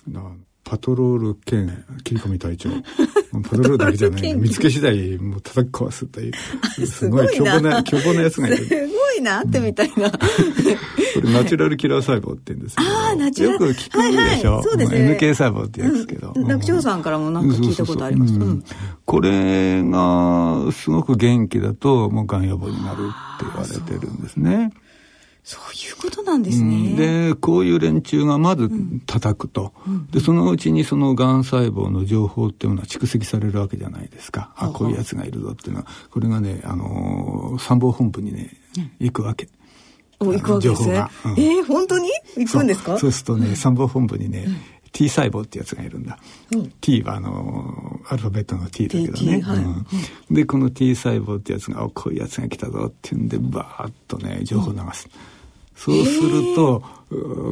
[0.09, 0.35] だから
[0.67, 2.69] パトロール兼切り込み隊長。
[3.45, 4.35] パトロールだけじゃない。
[4.35, 6.87] 見つけ次第もう叩き壊すという。
[6.87, 8.57] すごい凶暴な凶暴なやつがいる。
[8.67, 10.11] すごいなってみたいな。
[10.11, 10.19] こ
[11.23, 12.89] れナチュラルキラー細胞って言うんですけど。
[12.89, 13.69] ああ、ナチュラル。
[13.69, 15.17] よく聞くでしょ、そうですね。
[15.17, 18.35] NK 細胞ってやつですけど、うん、楽長さんからもなんか聞いたことあります。
[19.05, 24.73] これがすごく元気だともうがん予防になるって言われてるんですね。
[25.49, 26.75] そういうことなんですね。
[26.75, 28.69] うん、で、こういう連中がまず
[29.07, 34.53] 叩くと、うん、で、そのうちにそのがん細胞の情報っていうのは蓄積されるわけじゃないですか。
[34.57, 38.57] あ、こういうやつがいるぞっていうのは、これがね、あのー、参謀本部にね、
[38.99, 39.49] 行くわけ。
[40.19, 41.07] お、行くわけですね。
[41.27, 42.11] うん、えー、本当に？
[42.37, 42.99] 行くんですか？
[42.99, 43.13] そう。
[43.13, 44.49] するとね、参謀本部にね、
[44.91, 46.19] T 細胞ってやつがいるんだ。
[46.51, 49.41] うん、T はあのアルファベットの T だけどね。
[49.43, 49.59] はい。
[49.59, 49.87] うん、
[50.29, 55.09] でこの T 細胞ってやつがこういうやつが来たぞっていうんでバーッとね情報を流す。
[55.15, 55.36] うん
[55.77, 56.83] そうすると、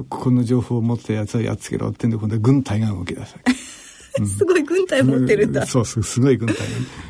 [0.08, 3.36] この情報を持ったやつはやっつけろってんで今度は軍隊が動き出す。
[4.18, 5.66] うん、すごい軍隊持ってるんだ。
[5.66, 6.62] そうそう、すごい軍隊が、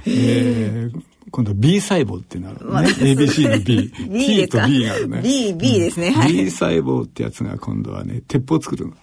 [0.06, 1.02] えー。
[1.30, 2.60] 今度は B 細胞ってなるね。
[2.64, 3.90] まあ、ABC の B。
[3.90, 5.20] T と B があるね。
[5.22, 6.12] B、B ですね。
[6.12, 6.32] はい。
[6.32, 8.94] B 細胞ってやつが今度はね、鉄砲作るの。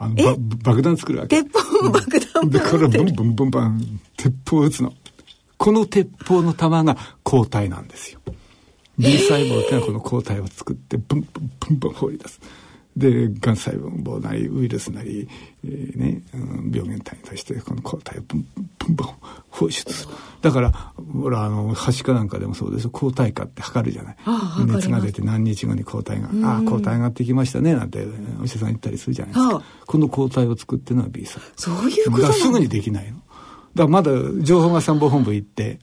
[0.00, 0.14] あの
[0.62, 1.42] 爆弾作るわけ。
[1.42, 4.92] 鉄砲爆弾で、これブンブンブンバン、鉄砲撃つの。
[5.56, 8.20] この鉄砲の弾が抗体なんですよ。
[8.98, 12.40] B 細胞っていうのはこの抗体を作ってブンブンブンブン放り出す。
[12.96, 15.28] で、がん細胞なりウイルスなり、
[15.64, 19.06] えー、ね、うん、病原体に対してこの抗体をブンブンブンブン
[19.50, 20.14] 放出する。
[20.42, 20.72] だから、
[21.12, 24.16] ほら、あの、はしかなんかでもそうです抗体価って測るじゃない。
[24.66, 28.04] 熱が出て何日後に抗体が、ああ、抗体上がってきましたね、なんて
[28.40, 29.62] お医者さん言ったりするじゃないですか。
[29.86, 31.52] この抗体を作ってるのは B 細胞。
[31.56, 33.18] そういうことだすぐにできないの。
[33.18, 33.22] だか
[33.76, 35.78] らまだ情報が参謀本部行って、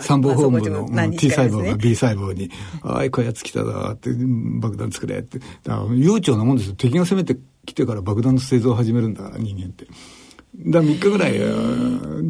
[0.00, 2.50] 参謀本部の T 細胞が B 細胞に、
[2.82, 4.10] ああ、こういうやつ来たぞって、
[4.60, 5.40] 爆弾作れって。
[5.94, 6.74] 悠長なもんですよ。
[6.76, 9.86] 敵が攻めてきてから爆弾の製造を始めるんだから、人間って。
[10.56, 11.40] だ3日ぐらい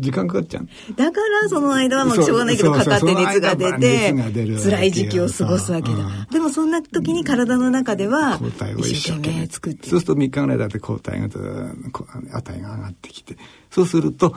[0.00, 0.66] 時間かかっちゃう。
[0.96, 4.14] だからその間はもうしょうがないけどかかって熱が出て
[4.62, 5.98] 辛い時期を過ごすわけだ。
[6.30, 9.88] でもそんな時に体の中では抗体を一生懸命作って。
[9.90, 13.36] そうすると3日ぐらいだって抗体が値が上がってきて
[13.70, 14.34] そうすると、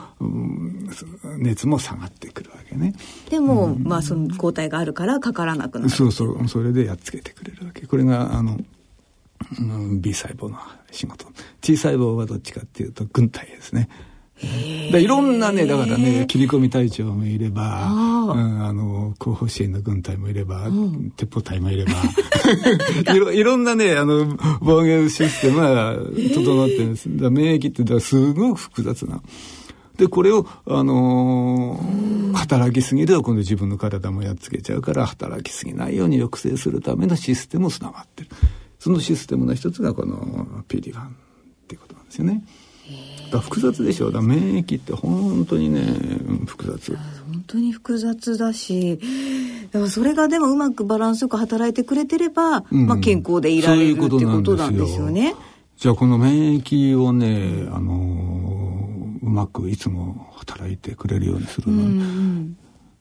[1.38, 2.92] 熱も下がってくるわけね。
[3.30, 5.90] でも、まあその抗体があるからかからなくなる。
[5.90, 7.86] そうそうそれでやっつけてくれるわけ。
[7.86, 8.58] これがあの
[10.00, 10.58] B 細胞の
[10.90, 11.26] 仕事。
[11.60, 13.88] T 細胞はどっちかっていうと軍隊ですね。
[14.92, 21.92] でいろんなねだからね切り込み隊長もいればあ、うん、あの後方支援の軍隊もいれば、うん、鉄砲隊もいれば
[23.12, 25.96] いろいろんなねあの防御システムが
[26.34, 26.90] 整ってるん。
[26.90, 29.20] ですだ免疫ってだすごく複雑な。
[29.96, 38.28] でこれを、あのー、働きすぎると今度自分の体もやっつけちゃうから働きすぎないように抑制するためのシステムもつながってる。
[38.78, 41.10] そのシステムの一つがこの PD1 っ
[41.66, 42.44] ていうことなんですよね。
[43.30, 45.82] だ複雑でしょだ免疫って本当にね
[46.46, 46.96] 複雑。
[46.96, 48.98] 本当に複雑だし
[49.70, 55.10] だからそれがでもうまくバランスよく働いてくれてれば、うん、まあ、健康でいられるっていうことなんですよ。
[55.10, 55.34] ね。
[55.76, 62.56] じゃあこの免疫をね、あのー、うまくいつも働いてくれるようにするのに、うんうん、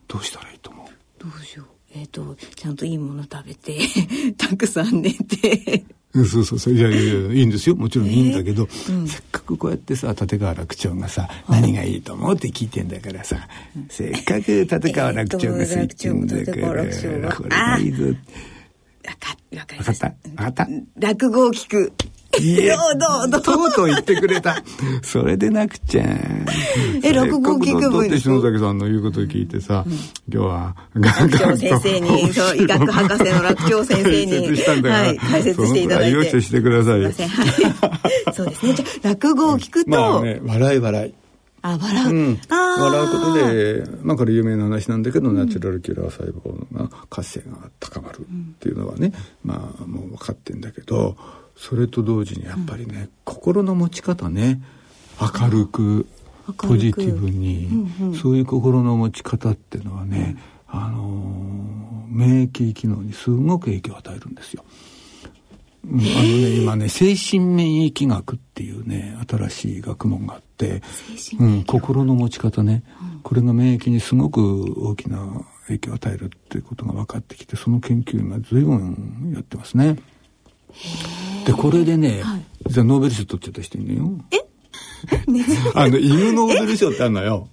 [0.08, 0.88] どうしたらいいと思う？
[1.20, 3.80] どうしようえっ、ー、と、ちゃんといいもの食べて、
[4.38, 5.84] たくさん寝て。
[6.14, 6.74] そうそうそう。
[6.74, 7.76] いやいやいや、いいんですよ。
[7.76, 18.06] もちろんいいんだけど、えーうん、せっかくこうやってさ、立川楽長がさ、何がいいと思うって聞いてんだからさ、うん、せっかく立川楽長がさ、言ってんだから、これがいいぞ。
[18.06, 18.14] わ
[19.20, 19.60] かった。
[19.60, 20.06] わかった。
[20.08, 20.68] わかった。
[20.98, 21.94] 落語を聞く。
[22.40, 23.72] どうどうとう？
[23.72, 24.64] とう言ってくれた。
[25.02, 26.04] それでなくちゃ。
[27.04, 34.36] え、落語聞く分だって篠崎さんの言うことを聞いてさ、うん、今日は、楽長先生に、そう、医学博士の楽長先生に、
[34.84, 36.18] はい、解説していただいて。
[36.18, 37.12] よししてくださいよ。
[37.12, 37.70] すいません。
[37.72, 38.34] はい。
[38.34, 38.74] そうですね。
[38.74, 39.92] じゃ落語を聞くと。
[39.92, 41.14] まあね、笑い笑い。
[41.62, 42.10] あ、笑う。
[42.10, 48.24] うん、笑うことで、まあこれ有名な話なんだけど、うん、ナチュラルキラー細胞が活性が高まるっ
[48.60, 51.18] ていうのはね、うん、まあもう分かってんだけど、
[51.58, 54.62] それと同時にやっぱりね、うん、心の持ち方ね
[55.20, 56.08] 明るく
[56.58, 57.66] ポジティブに、
[58.00, 60.38] うんうん、そういう心の持ち方っていうのはね、
[60.72, 64.64] うん、あのー、免疫機能にすごく影響を与えるんですよ。
[65.86, 70.82] あのね今ね精神免疫学っていうね新しい学問があって、
[71.40, 72.84] うん、心の持ち方ね、
[73.16, 79.98] うん、これが免疫にすごく大きな影響を与えるっていうことが分かってきてその研究今随分やってますね。
[81.48, 82.44] でこれでね、はい、
[82.84, 84.26] ノーベル賞取っちゃった人いるのよ。
[84.32, 84.46] え？
[85.76, 87.48] あの犬ノーベル賞ってあるのよ。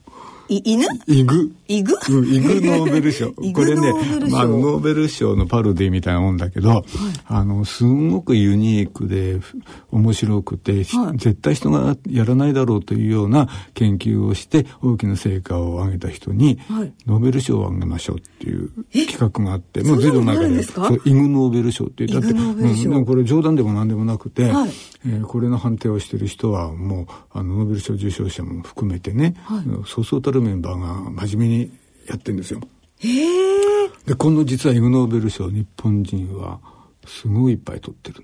[0.49, 0.84] い犬？
[1.07, 1.53] イグ。
[1.68, 1.95] イグ？
[2.11, 3.32] うん、イグノーベル賞。
[3.32, 3.92] これね
[4.30, 6.84] まあ、ノーベル賞のパロディみたいなもんだけど、
[7.26, 9.59] あの、すごくユニークで、ふ
[9.90, 11.18] 面白くて、しはい。
[11.18, 16.92] 絶対人がやらないだろうというような研究をして、大きな成果を上げた人に、はい。
[17.07, 20.47] ノーベル賞をあげましょうっていう企画があって、もう随分前から。
[20.47, 20.88] あるんですか？
[20.88, 22.11] そうイグノーベル賞っていう。
[22.12, 24.70] だって、うんこれ冗談でも何でもなくて、はい。
[25.07, 29.64] えーこれの判定をしてる人はもう、あの、ノーベル賞受賞者も含めてね、はい。
[29.86, 31.70] そうそうたるメンバーが真面目に
[32.07, 32.61] やってるんですよ。
[32.99, 33.91] へえ。
[34.07, 36.61] で、この実はイグノーベル賞日本人は
[37.07, 38.22] すごいいっぱい取ってる。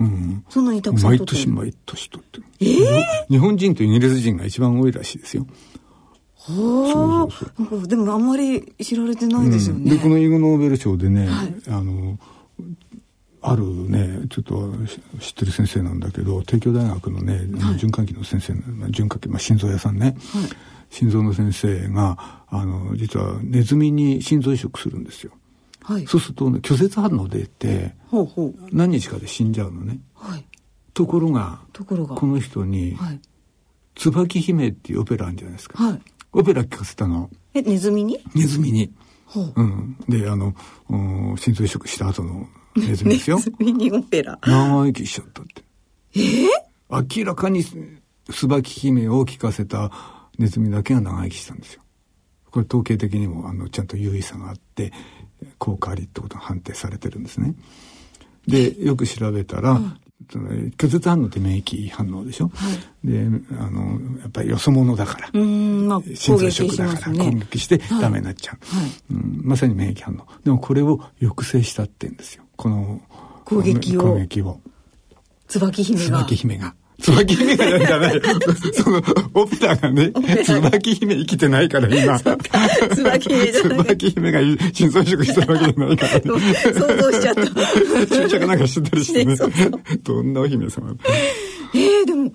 [0.00, 0.44] うん。
[0.48, 2.44] そんなにたくさん毎取ってる年毎年取ってる。
[2.60, 5.46] え日本人とイギリス人が一番多いらしいですよ。
[6.36, 7.86] はあ。
[7.86, 9.90] でもあんまり知られてないですよね。
[9.90, 11.28] で、このイグノーベル賞でね、
[11.68, 12.18] あの、
[13.42, 14.72] あるね、ちょっと
[15.20, 17.42] 知ってる先生なんだけど、帝京大学のね、
[17.78, 20.16] 循環器の先生、まあ循環器、まあ、心臓屋さんね、
[20.90, 25.32] 心臓の先生が、あの、実はネズミに心臓移植するんですよ。
[25.82, 26.06] はい。
[26.06, 28.54] そうするとね、拒絶反応出て、ほうほう。
[28.72, 29.98] 何日かで死んじゃうのね。
[30.14, 30.44] はい。
[30.94, 32.14] ところが、ところが。
[32.16, 33.20] この人に、はい。
[33.94, 35.82] 椿姫っていうオペラあるんじゃないですか。
[35.82, 36.00] はい。
[36.32, 38.20] オペラ聞かせたの、え、ネズミに？
[38.34, 38.92] ネズミに。
[39.26, 39.52] ほう。
[39.56, 39.96] うん。
[40.08, 40.54] で、あの、
[40.90, 40.96] う
[41.32, 43.42] ん心臓移植した後のネズミですよ ネ。
[43.42, 44.38] ズミにオペラ。
[44.42, 45.64] 長生きしちゃったって。
[46.14, 46.48] え
[46.90, 47.64] 明らかに
[48.30, 49.90] 椿姫を聞かせた
[50.38, 51.82] ネズミだけが長生きしたんですよ。
[52.50, 54.92] これ統計的にもあのちゃんと優位さがあって
[55.58, 57.54] 効果ありってことが判定されてるんですね。
[58.46, 59.80] でよく調べたら、
[60.30, 62.50] その拒絶反応って免疫反応でしょ、
[63.04, 63.26] で
[63.58, 67.16] あのやっぱりよそ者だから、うーん、まあ、心臓移攻撃し植だから。
[67.16, 68.52] 攻撃してダメになっちゃ
[69.10, 73.02] う、うん、まさに免疫反応でもこれを抑制したって言うんですよこの
[73.44, 74.60] 攻撃を攻撃を
[75.48, 76.18] 椿姫が。
[76.24, 76.74] 椿姫が。
[76.98, 78.20] 椿姫がじゃない。
[78.72, 79.02] その、
[79.34, 80.12] オペラがね、
[80.44, 82.18] 椿姫生きてないから今。
[82.18, 83.78] 椿姫じゃない。
[83.78, 84.40] 椿姫が
[84.72, 86.20] 心臓移植したわけじゃないから、ね。
[86.72, 88.06] 想像しちゃった。
[88.06, 89.70] 注射かなんかしてたりしてねねそうそう。
[90.02, 90.94] どんなお姫様
[91.74, 92.32] えー、でも、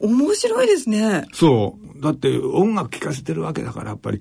[0.00, 1.26] 面白いですね。
[1.32, 2.02] そう。
[2.02, 4.20] だって音楽聴かせてるわけだから、やっぱり、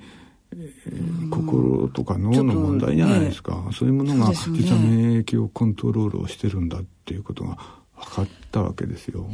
[0.54, 3.68] えー心とか脳の問題じゃないですか。
[3.74, 7.58] そういうものが、実は免疫をコントロールをしてるんだっていうことが
[8.06, 9.28] 分かったわけですよ。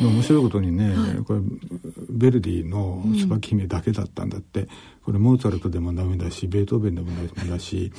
[0.00, 0.94] で面白いことにね、
[1.26, 1.40] これ
[2.10, 4.68] ベルディの椿姫だけだったんだって、
[5.04, 7.92] これモーツァルトでもダメだしベートーベンでもダメだし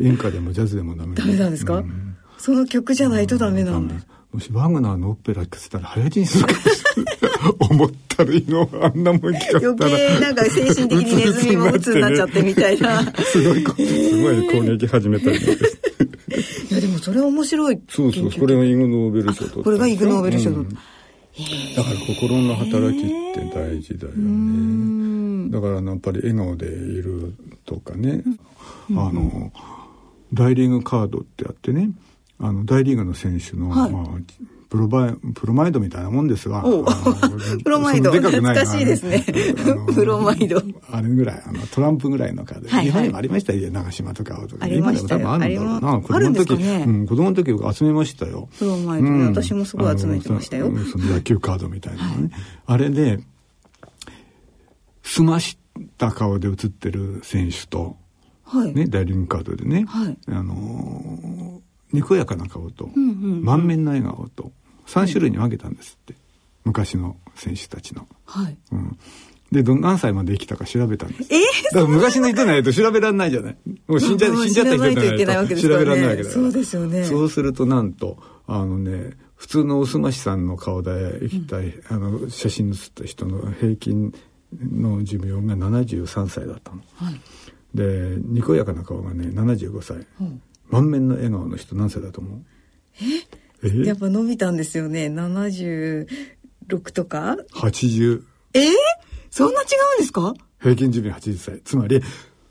[0.00, 2.16] 演歌でもジャズでもダメダメなんですか、うん。
[2.38, 3.94] その曲じゃないとダメなんだ。
[4.32, 7.14] もしワグナーのオペラ聞かせたら早死にするかもしれない
[7.70, 8.68] 思ったるいの。
[8.82, 9.66] あんなもん聞かせたら。
[9.68, 13.02] 余計なんか精神的にネズミも鬱になっちゃってみたいな。
[13.24, 15.77] すごいこすごい攻撃始めたりなんかして
[16.70, 17.80] いやでもそれは面白い。
[17.88, 20.74] そうそうこれがイグノーベル賞取ったこれがイグノーベル賞取っうん。
[21.76, 25.50] だから心の働きって大事だよね。
[25.50, 26.70] だからやっぱり笑顔でい
[27.02, 28.22] るとかね、
[28.90, 29.52] あの
[30.34, 31.90] 大リーグカードってあってね。
[32.40, 33.90] あの大リーグの選手の、はい。
[33.90, 34.04] まあ
[34.68, 36.62] プロバイプロマイドみたいなもんですわ。
[36.64, 36.84] おう。
[36.86, 36.94] あ
[37.28, 38.10] の プロマイド。
[38.10, 39.24] でかくない懐かしいですね。
[39.94, 40.62] プロマイド。
[40.90, 42.68] あれぐらい、あの、トランプぐらいのカード。
[42.68, 44.66] 日本にもありましたよ、長島とか青とか。
[44.66, 45.20] ありましたよ。
[45.22, 45.98] 今でも多分あるんだろうあな。
[46.00, 46.84] りまあるんですかね。
[46.86, 48.48] うん、子供の時集めましたよ。
[48.58, 49.08] プロマイド。
[49.08, 50.70] ね私もすごい集めてましたよ。
[50.84, 52.30] そその野球カードみたいなのね。
[52.66, 53.20] あれで、
[55.02, 55.56] 澄まし
[55.96, 57.96] た顔で写ってる選手と、
[58.44, 58.74] はい。
[58.74, 60.18] ね、ダイリングカードでね、はい。
[60.28, 61.58] あのー
[61.92, 64.52] にこやかな顔と、満面の笑顔と、
[64.88, 66.14] 3種類に分けたんですって。
[66.64, 68.06] 昔の選手たちの。
[68.26, 68.58] はい。
[68.72, 68.98] うん。
[69.52, 71.28] で、ど、何歳まで生きたか調べたんです。
[71.30, 71.40] え
[71.72, 73.56] だから昔の人ないと調べられないじゃない。
[73.86, 76.30] もう死んじゃ、まあ死んじゃった人じないと調べられないわけだから。
[76.34, 84.12] そうですよねそうするとなんと、あのね、普通のおすましさんの顔で生きたい、あの、写真に写った人の平均
[84.60, 86.82] の寿命が73歳だったの。
[86.96, 87.20] はい。
[87.74, 90.06] で、にこやかな顔がね、75歳。
[90.20, 92.42] うん満面の笑顔の人何歳だと思う？
[93.00, 93.27] ええ？
[93.62, 95.06] やっぱ伸びたんですよね。
[95.06, 96.06] 76
[96.92, 98.22] とか ?80。
[98.54, 98.60] え？
[98.60, 98.72] ー、
[99.30, 99.64] そんな違
[99.96, 100.34] うんですか？
[100.60, 101.60] 平均寿命80歳。
[101.64, 102.00] つまり、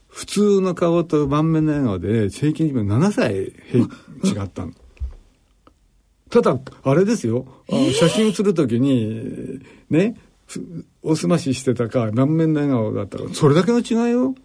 [0.08, 4.74] 普通の顔と満面の笑顔で、平均寿命7歳平違ったの。
[6.30, 7.46] ただ、あれですよ。
[7.70, 14.36] あの写真写るときに、ね、ふおすまししてたか、満面の笑顔だったら、それだけの違いよ。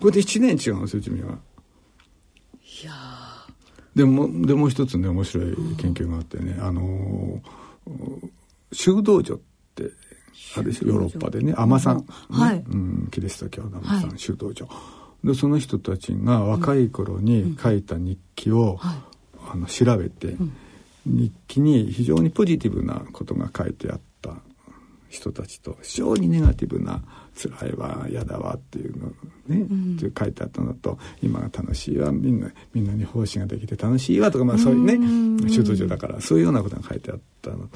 [0.00, 1.38] これで1年違うんですよ、寿命が。
[3.98, 8.30] でも、でもう一つね、面白い研究があってね、あのー、
[8.70, 9.38] 修道女っ
[9.74, 9.90] て、
[10.56, 12.58] あれですよヨーロッパでね、尼さん、ねはい。
[12.58, 14.18] うん、キリスト教の尼さん、はい。
[14.20, 14.68] 修道女。
[15.24, 18.98] で、その人たちが若い頃に書いた日記を、はい。
[19.50, 20.36] あの調べて、
[21.04, 24.36] 日記に非常にポジティブなことが書いてあった
[25.08, 27.02] 人たちと非常にネガティブな
[27.40, 29.06] 辛いわ嫌だわっていうの
[29.46, 37.68] ね、うん、って書いてあったのと今が楽しいわみんなみんなに奉仕ができて楽しいわとかまあそういうね修道場だからそういうようなことが書いてあったの。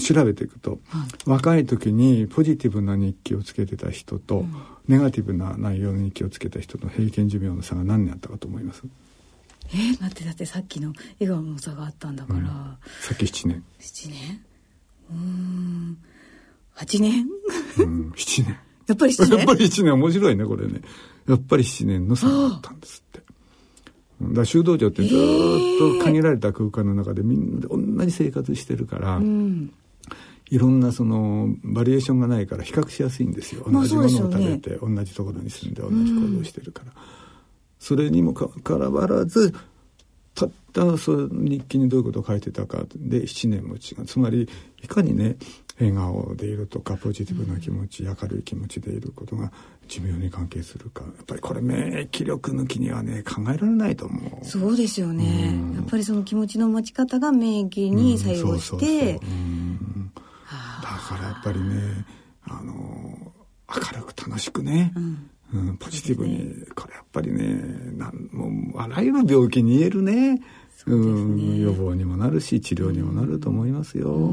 [0.00, 4.54] 調べていくと、はい、若い時にポジティブな日記をつけてた人と、うん、
[4.88, 8.82] ネガティブな内容の日記をつけた人の平均寿命の差が何年あったかと思います？
[9.72, 13.62] えー、待ってだってさっきの笑顔の差があったんだから、うん、さっき7年。
[13.78, 14.40] 7年？
[15.10, 15.98] うん。
[16.76, 17.26] 8年？
[17.78, 18.58] うん7年。
[18.88, 19.38] やっぱり7年？
[19.38, 20.80] やっぱり7年面白いねこれね。
[21.28, 23.20] やっぱり7年の差があったんですって。
[24.22, 25.18] だ修道場ってずっ
[25.98, 29.72] と限られた空間の中でみんなで同じ生活してるから、うん、
[30.50, 33.64] いろんなそのバリエーションがないから比較しやすいんですよ。
[33.66, 36.92] 同じものを食べて、同じところに住んで同じ行動してるから、
[37.78, 39.54] それにもかかわらず
[40.34, 44.04] たったその日記にどういうことを書いてたかで7年も違う。
[44.04, 44.48] つまり
[44.82, 45.36] いかにね
[45.80, 49.50] 笑顔でいるとかポジティブな気持ち、明るい気持ちでいることが
[49.88, 51.02] 寿命に関係するか。
[51.04, 54.44] やっぱりこれ免疫力抜きにはね考えられないと思う。
[54.44, 59.14] そうですよね、うん、やっぱりその気持ちの持ち方が免疫に作用して。
[59.14, 62.04] だからやっぱりね
[62.44, 63.32] あの
[63.68, 65.30] 明るく楽しくね、うん。
[65.52, 67.42] うん、ポジティブに、これやっぱりね
[67.96, 70.40] なんもうあらゆる病気に言えるね
[70.86, 74.32] う、ん、予防にもなるし治療にもなると思いますよ。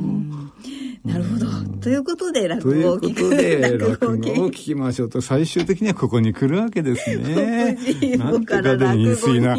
[1.04, 1.48] なるほど。
[1.80, 3.30] ということで落語を聞く。
[3.30, 7.78] ということで 落語を聞きましょうと最終的にはここに来るわけですね。
[8.18, 9.58] なんてかで陰水な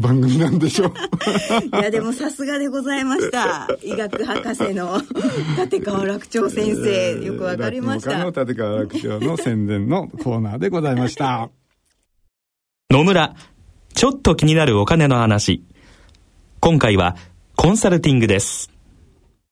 [0.00, 0.92] 番組なんでしょう。
[1.78, 3.68] いやでもさすがでございました。
[3.82, 5.00] 医学博士の
[5.58, 8.18] 立川楽長先生、よくわかりました。
[8.18, 11.50] の立川楽長の宣伝のコーナーでございました。
[12.90, 13.34] 野村、
[13.94, 15.62] ちょっと気になるお金の話。
[16.68, 17.16] 今回は
[17.56, 18.70] コンサルティングです。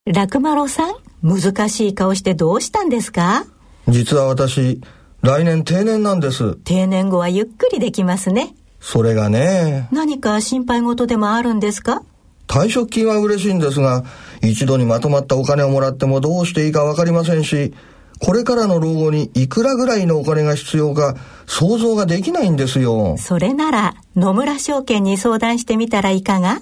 [0.05, 3.47] 楽丸さん、難しい顔してどうしたんですか？
[3.89, 4.83] 実は私、
[5.23, 6.57] 来年定年なんです。
[6.57, 8.55] 定年後はゆっくりできますね。
[8.81, 9.89] それがね。
[9.93, 12.03] 何か心配事でもあるんですか？
[12.49, 14.05] 退職金は嬉しいんですが、
[14.43, 17.73] 一度にまとまったお金をもらってもどうしていいかわかりませんし、
[18.19, 23.17] これからの老後にいくらぐらいのお金が必要か想像ができないんですよ。
[23.19, 26.61] それなら野村証券に相談してみたらいかが？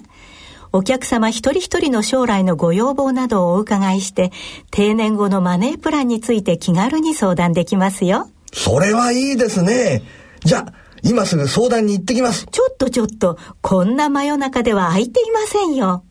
[0.75, 4.33] お客様一人一人の将来のご要望などをお伺いして、
[4.71, 8.29] 定年後のマネープランについて気軽に相談できますよ。
[8.53, 10.03] それはいいですね。
[10.43, 12.45] じゃあ、今すぐ相談に行ってきます。
[12.51, 16.03] ちょっとちょっと、こんな真夜中では空いていませんよ。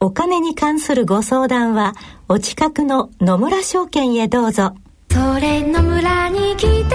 [0.00, 1.92] お金に関するご相談は、
[2.30, 4.72] お近くの野村証券へどうぞ。
[5.10, 6.86] それ野村に来てみよ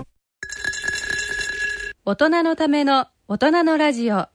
[0.00, 0.06] う。
[2.04, 4.14] 大人のための大人のラジオ。
[4.14, 4.28] は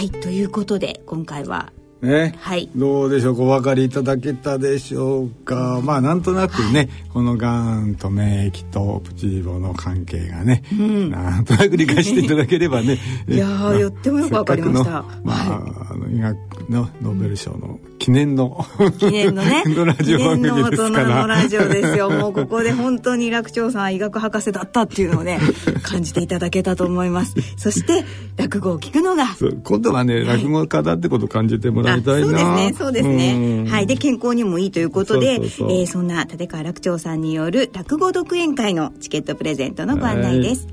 [0.00, 1.72] いということで今回は
[2.02, 5.80] ね、はい、どうでしょうお分かりいただけたでしょうか。
[5.84, 12.98] まあなんとなくね、はい、このがんと免疫とプチーボの関係がね、うん、なんとなく理解していただければね。
[13.28, 15.04] いやー、よってもよく分かりました。
[15.22, 16.36] まあ、はい、あの医学
[16.68, 18.66] のノーベル賞の記念の
[18.98, 19.62] 記念のね。
[19.72, 22.10] のラジオ番組ですから記念ののラジオですよ。
[22.10, 25.38] もうここで本当に楽長さん医学博士だったっていうのをね
[25.84, 27.36] 感じていただけたと思います。
[27.56, 28.04] そして
[28.36, 29.26] 落語を聞くのが。
[29.62, 33.64] 今度はね、落語家だってことを感じてもらそうですねそうですね。
[33.68, 33.86] はい。
[33.86, 40.68] で健康にもいいということでそえー、そんな立川楽長さんによる落語独演会のチケットプレゼントのご案内です、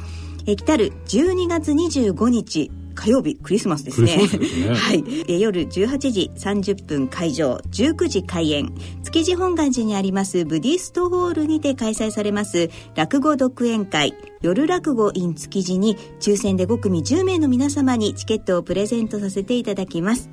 [0.45, 4.27] え来たる12月25日火曜日クリスマスですね。
[4.27, 4.45] すね。
[4.75, 5.03] はい。
[5.29, 8.73] え夜18時30分会場、19時開演。
[9.03, 14.13] 築地本願寺にありますブディストホールにて開催されます落語独演会。
[14.41, 20.29] 夜落語 in 築地に抽選で5組10名の皆様にチケットをプレゼントさせていただきます。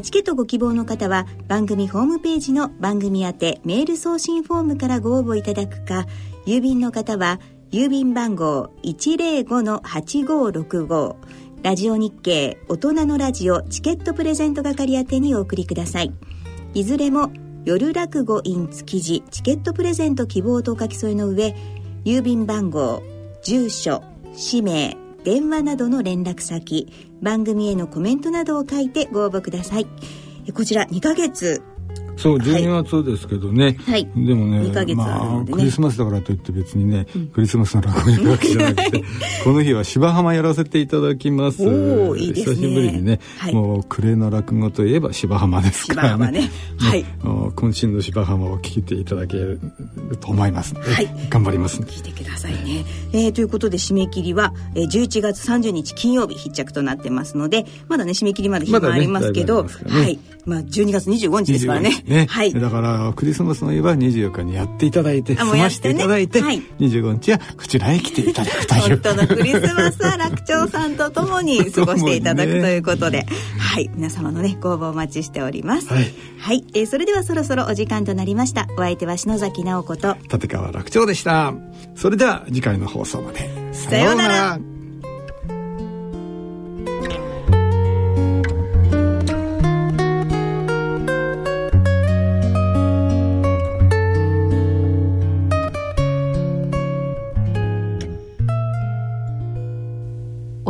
[0.00, 6.06] チケットご希望の方は番組ホームページの番組宛てメール送信フォームからご応募いただくか
[6.46, 7.40] 郵便の方は
[7.70, 11.16] 郵便番号105-8565
[11.62, 16.12] ラジオ日経大人のラジオチケットプレゼント係宛にお送りください。
[16.74, 17.30] いずれも
[17.64, 21.54] 夜落語 in 築地チケットプレゼント希望と書き添えの上
[22.04, 23.02] 郵便番号
[23.42, 24.02] 住所
[24.34, 29.86] 氏名電話などの連絡先番組へのコメントなどを書いてご応募ください。
[30.52, 31.62] こちら2ヶ月
[32.16, 34.08] そう12月ですけどね、はい。
[34.14, 39.02] でもね2ヶ月あるまあクリスマスだからといって別にね、クリスマスの落語にわけじゃなくて
[39.44, 41.62] この日は芝浜やらせていただきます。
[41.62, 42.56] おーいいですね。
[42.56, 43.54] 久しぶりにね、はい。
[43.54, 46.50] もう暮れの落語といえば芝浜ですから芝浜ね。
[46.78, 47.04] はい。
[47.22, 49.60] あの渾身の芝浜を聞いていただける
[50.20, 50.74] と思います。
[50.74, 51.08] ので、はい。
[51.28, 51.80] 頑張ります。
[51.80, 60.18] 聞いてくださいね、えーということで締め切りは、えー、11月30日金曜日必着となってますのでまだね締め切りまで日もありますけど、まだねはい。
[60.44, 62.52] まあ12月25日ですからね25日はい。
[62.52, 66.60] だからクリスマスの日は24日にやっていただいて済ましていただいて、はい。
[66.78, 68.80] 25日はこちらへ来ていただくという。
[68.80, 73.26] 本当のクリスマスは楽長さんとともに過ごしていただくということで、
[73.58, 73.90] はい。
[73.94, 75.88] 皆様のねご応募お待ちしております。
[75.92, 76.64] はい、はい。
[76.74, 78.66] えーそれではそろそろお時間となりました。
[78.76, 80.16] お相手は篠崎直子と。
[80.30, 81.54] 立川楽長でした。
[81.94, 83.72] それでは次回の放送まで。
[83.72, 84.71] さようなら